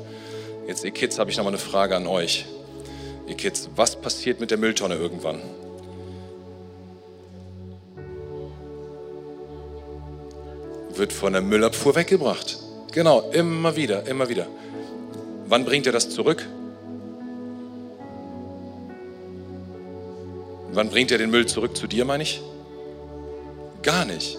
Jetzt, 0.66 0.82
ihr 0.82 0.92
Kids, 0.92 1.18
habe 1.18 1.30
ich 1.30 1.36
nochmal 1.36 1.52
eine 1.52 1.60
Frage 1.60 1.94
an 1.94 2.06
euch. 2.06 2.46
Ihr 3.28 3.34
Kids, 3.34 3.68
was 3.76 4.00
passiert 4.00 4.40
mit 4.40 4.50
der 4.50 4.56
Mülltonne 4.56 4.94
irgendwann? 4.94 5.42
wird 10.94 11.12
von 11.12 11.34
der 11.34 11.42
Müllabfuhr 11.42 11.96
weggebracht. 11.96 12.58
Genau, 12.92 13.28
immer 13.32 13.76
wieder, 13.76 14.06
immer 14.06 14.30
wieder. 14.30 14.46
Wann 15.48 15.66
bringt 15.66 15.84
er 15.86 15.92
das 15.92 16.08
zurück? 16.08 16.46
Wann 20.72 20.88
bringt 20.88 21.10
er 21.10 21.18
den 21.18 21.30
Müll 21.30 21.46
zurück 21.46 21.76
zu 21.76 21.86
dir, 21.86 22.04
meine 22.04 22.22
ich? 22.22 22.40
Gar 23.82 24.04
nicht. 24.04 24.38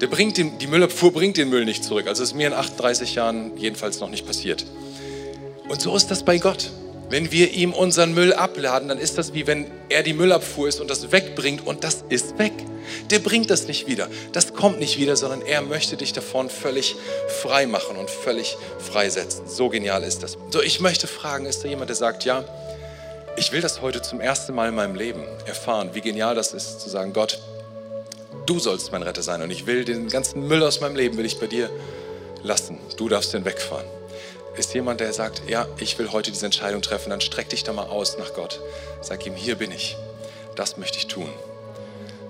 Der 0.00 0.06
bringt 0.06 0.38
den, 0.38 0.58
die 0.58 0.66
Müllabfuhr 0.66 1.12
bringt 1.12 1.36
den 1.36 1.50
Müll 1.50 1.64
nicht 1.64 1.84
zurück. 1.84 2.06
Also 2.06 2.22
ist 2.22 2.34
mir 2.34 2.46
in 2.46 2.52
38 2.52 3.14
Jahren 3.14 3.56
jedenfalls 3.56 4.00
noch 4.00 4.10
nicht 4.10 4.26
passiert. 4.26 4.64
Und 5.68 5.80
so 5.80 5.94
ist 5.96 6.10
das 6.10 6.24
bei 6.24 6.38
Gott. 6.38 6.70
Wenn 7.10 7.30
wir 7.30 7.52
ihm 7.52 7.72
unseren 7.72 8.14
Müll 8.14 8.32
abladen, 8.32 8.88
dann 8.88 8.98
ist 8.98 9.18
das 9.18 9.34
wie 9.34 9.46
wenn 9.46 9.66
er 9.88 10.02
die 10.02 10.14
Müllabfuhr 10.14 10.68
ist 10.68 10.80
und 10.80 10.88
das 10.88 11.12
wegbringt 11.12 11.66
und 11.66 11.84
das 11.84 12.04
ist 12.08 12.38
weg. 12.38 12.52
Der 13.10 13.18
bringt 13.18 13.50
das 13.50 13.68
nicht 13.68 13.86
wieder. 13.86 14.08
Das 14.32 14.54
kommt 14.54 14.80
nicht 14.80 14.98
wieder, 14.98 15.16
sondern 15.16 15.42
er 15.42 15.62
möchte 15.62 15.96
dich 15.96 16.12
davon 16.12 16.48
völlig 16.48 16.96
frei 17.42 17.66
machen 17.66 17.96
und 17.96 18.10
völlig 18.10 18.56
freisetzen. 18.78 19.46
So 19.46 19.68
genial 19.68 20.02
ist 20.02 20.22
das. 20.22 20.38
So, 20.50 20.62
ich 20.62 20.80
möchte 20.80 21.06
fragen, 21.06 21.46
ist 21.46 21.62
da 21.62 21.68
jemand, 21.68 21.90
der 21.90 21.96
sagt, 21.96 22.24
ja, 22.24 22.44
ich 23.36 23.52
will 23.52 23.60
das 23.60 23.80
heute 23.80 24.02
zum 24.02 24.20
ersten 24.20 24.54
Mal 24.54 24.68
in 24.68 24.74
meinem 24.74 24.94
Leben 24.94 25.22
erfahren, 25.46 25.90
wie 25.92 26.00
genial 26.00 26.34
das 26.34 26.52
ist, 26.52 26.80
zu 26.80 26.88
sagen, 26.88 27.12
Gott, 27.12 27.40
du 28.46 28.58
sollst 28.58 28.92
mein 28.92 29.02
Retter 29.02 29.22
sein 29.22 29.42
und 29.42 29.50
ich 29.50 29.66
will 29.66 29.84
den 29.84 30.08
ganzen 30.08 30.46
Müll 30.46 30.62
aus 30.62 30.80
meinem 30.80 30.96
Leben, 30.96 31.16
will 31.16 31.26
ich 31.26 31.38
bei 31.38 31.46
dir 31.46 31.70
lassen. 32.42 32.78
Du 32.96 33.08
darfst 33.08 33.32
den 33.32 33.44
wegfahren 33.44 33.86
ist 34.56 34.74
jemand, 34.74 35.00
der 35.00 35.12
sagt, 35.12 35.42
ja, 35.48 35.66
ich 35.78 35.98
will 35.98 36.12
heute 36.12 36.30
diese 36.30 36.46
Entscheidung 36.46 36.82
treffen, 36.82 37.10
dann 37.10 37.20
streck 37.20 37.48
dich 37.48 37.64
da 37.64 37.72
mal 37.72 37.86
aus 37.86 38.18
nach 38.18 38.34
Gott. 38.34 38.60
Sag 39.00 39.26
ihm, 39.26 39.34
hier 39.34 39.56
bin 39.56 39.72
ich. 39.72 39.96
Das 40.54 40.76
möchte 40.76 40.98
ich 40.98 41.06
tun. 41.06 41.28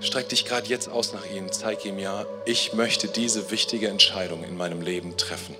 Streck 0.01 0.29
dich 0.29 0.45
gerade 0.45 0.67
jetzt 0.67 0.89
aus 0.89 1.13
nach 1.13 1.25
ihm. 1.25 1.51
Zeig 1.51 1.85
ihm, 1.85 1.99
ja, 1.99 2.25
ich 2.45 2.73
möchte 2.73 3.07
diese 3.07 3.51
wichtige 3.51 3.87
Entscheidung 3.87 4.43
in 4.43 4.57
meinem 4.57 4.81
Leben 4.81 5.17
treffen. 5.17 5.55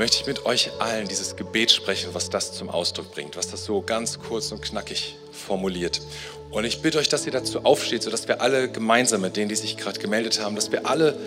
Möchte 0.00 0.16
ich 0.16 0.26
mit 0.26 0.46
euch 0.46 0.70
allen 0.78 1.08
dieses 1.08 1.36
Gebet 1.36 1.70
sprechen, 1.70 2.14
was 2.14 2.30
das 2.30 2.54
zum 2.54 2.70
Ausdruck 2.70 3.12
bringt, 3.12 3.36
was 3.36 3.50
das 3.50 3.66
so 3.66 3.82
ganz 3.82 4.18
kurz 4.18 4.50
und 4.50 4.62
knackig 4.62 5.16
formuliert. 5.30 6.00
Und 6.48 6.64
ich 6.64 6.80
bitte 6.80 6.96
euch, 6.96 7.10
dass 7.10 7.26
ihr 7.26 7.32
dazu 7.32 7.66
aufsteht, 7.66 8.02
sodass 8.02 8.26
wir 8.26 8.40
alle 8.40 8.70
gemeinsam 8.70 9.20
mit 9.20 9.36
denen, 9.36 9.50
die 9.50 9.56
sich 9.56 9.76
gerade 9.76 10.00
gemeldet 10.00 10.40
haben, 10.42 10.56
dass 10.56 10.72
wir 10.72 10.86
alle, 10.86 11.18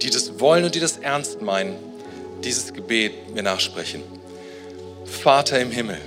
die 0.00 0.08
das 0.08 0.40
wollen 0.40 0.64
und 0.64 0.74
die 0.74 0.80
das 0.80 0.96
ernst 0.96 1.42
meinen, 1.42 1.76
dieses 2.42 2.72
Gebet 2.72 3.34
mir 3.34 3.42
nachsprechen. 3.42 4.02
Vater 5.04 5.60
im 5.60 5.70
Himmel, 5.70 6.00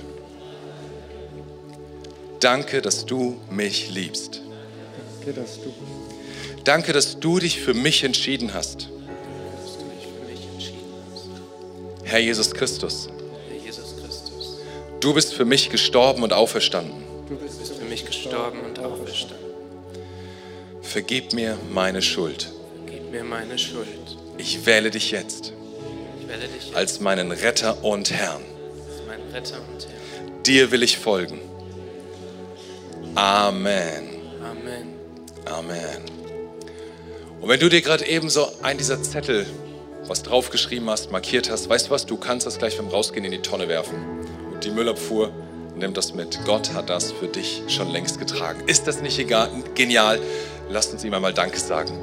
danke, 2.40 2.82
dass 2.82 3.06
du 3.06 3.40
mich 3.48 3.90
liebst. 3.90 4.42
Danke, 5.24 5.40
dass 5.40 5.54
du, 5.60 5.72
danke, 6.64 6.92
dass 6.92 7.20
du 7.20 7.38
dich 7.38 7.60
für 7.60 7.74
mich 7.74 8.02
entschieden 8.02 8.54
hast. 8.54 8.88
Herr 12.08 12.20
Jesus 12.20 12.54
Christus, 12.54 13.10
du 14.98 15.12
bist 15.12 15.34
für 15.34 15.44
mich 15.44 15.68
gestorben 15.68 16.22
und 16.22 16.32
auferstanden. 16.32 17.04
Du 17.28 17.36
bist 17.36 17.74
für 17.74 17.84
mich 17.84 18.06
gestorben 18.06 18.60
und 18.60 18.78
auferstanden. 18.78 19.46
Vergib 20.80 21.34
mir 21.34 21.58
meine 21.70 22.00
Schuld. 22.00 22.50
Vergib 22.86 23.10
mir 23.10 23.24
meine 23.24 23.58
Schuld. 23.58 23.86
Ich 24.38 24.64
wähle 24.64 24.90
dich 24.90 25.10
jetzt, 25.10 25.52
wähle 26.26 26.48
dich 26.48 26.68
jetzt 26.68 26.74
als 26.76 27.00
meinen 27.00 27.30
Retter 27.30 27.84
und 27.84 28.10
Herrn. 28.10 28.40
Meinen 29.06 29.30
Retter 29.34 29.58
und 29.70 29.86
Herrn. 29.86 30.42
Dir 30.44 30.70
will 30.70 30.82
ich 30.82 30.96
folgen. 30.96 31.38
Amen. 33.16 34.08
Amen. 34.42 34.94
Amen. 35.44 36.02
Und 37.42 37.48
wenn 37.50 37.60
du 37.60 37.68
dir 37.68 37.82
gerade 37.82 38.06
eben 38.06 38.30
so 38.30 38.50
einen 38.62 38.78
dieser 38.78 39.02
Zettel, 39.02 39.44
was 40.06 40.22
draufgeschrieben 40.22 40.88
hast, 40.88 41.10
markiert 41.10 41.50
hast, 41.50 41.68
weißt 41.68 41.88
du 41.88 41.90
was, 41.90 42.06
du 42.06 42.16
kannst 42.16 42.46
das 42.46 42.58
gleich 42.58 42.76
beim 42.76 42.88
Rausgehen 42.88 43.24
in 43.24 43.32
die 43.32 43.42
Tonne 43.42 43.68
werfen. 43.68 43.96
Und 44.52 44.64
die 44.64 44.70
Müllabfuhr 44.70 45.32
Nimm 45.78 45.94
das 45.94 46.12
mit. 46.12 46.40
Gott 46.44 46.74
hat 46.74 46.90
das 46.90 47.12
für 47.12 47.28
dich 47.28 47.62
schon 47.68 47.88
längst 47.90 48.18
getragen. 48.18 48.60
Ist 48.66 48.88
das 48.88 49.00
nicht 49.00 49.16
egal, 49.16 49.48
genial? 49.76 50.18
Lasst 50.68 50.92
uns 50.92 51.04
ihm 51.04 51.14
einmal 51.14 51.32
Danke 51.32 51.60
sagen. 51.60 51.96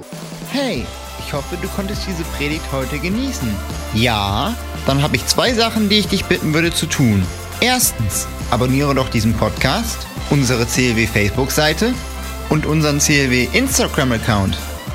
Hey, 0.49 0.85
ich 1.19 1.33
hoffe, 1.33 1.57
du 1.61 1.67
konntest 1.67 2.03
diese 2.07 2.23
Predigt 2.37 2.63
heute 2.71 2.97
genießen. 2.99 3.53
Ja, 3.93 4.55
dann 4.85 5.01
habe 5.01 5.17
ich 5.17 5.25
zwei 5.27 5.53
Sachen, 5.53 5.89
die 5.89 5.99
ich 5.99 6.07
dich 6.07 6.23
bitten 6.23 6.53
würde 6.53 6.71
zu 6.73 6.85
tun. 6.85 7.27
Erstens, 7.59 8.27
abonniere 8.49 8.95
doch 8.95 9.09
diesen 9.09 9.33
Podcast, 9.33 10.07
unsere 10.29 10.65
CLW 10.65 11.05
Facebook-Seite 11.05 11.93
und 12.49 12.65
unseren 12.65 12.99
CLW 12.99 13.49
Instagram-Account. 13.51 14.57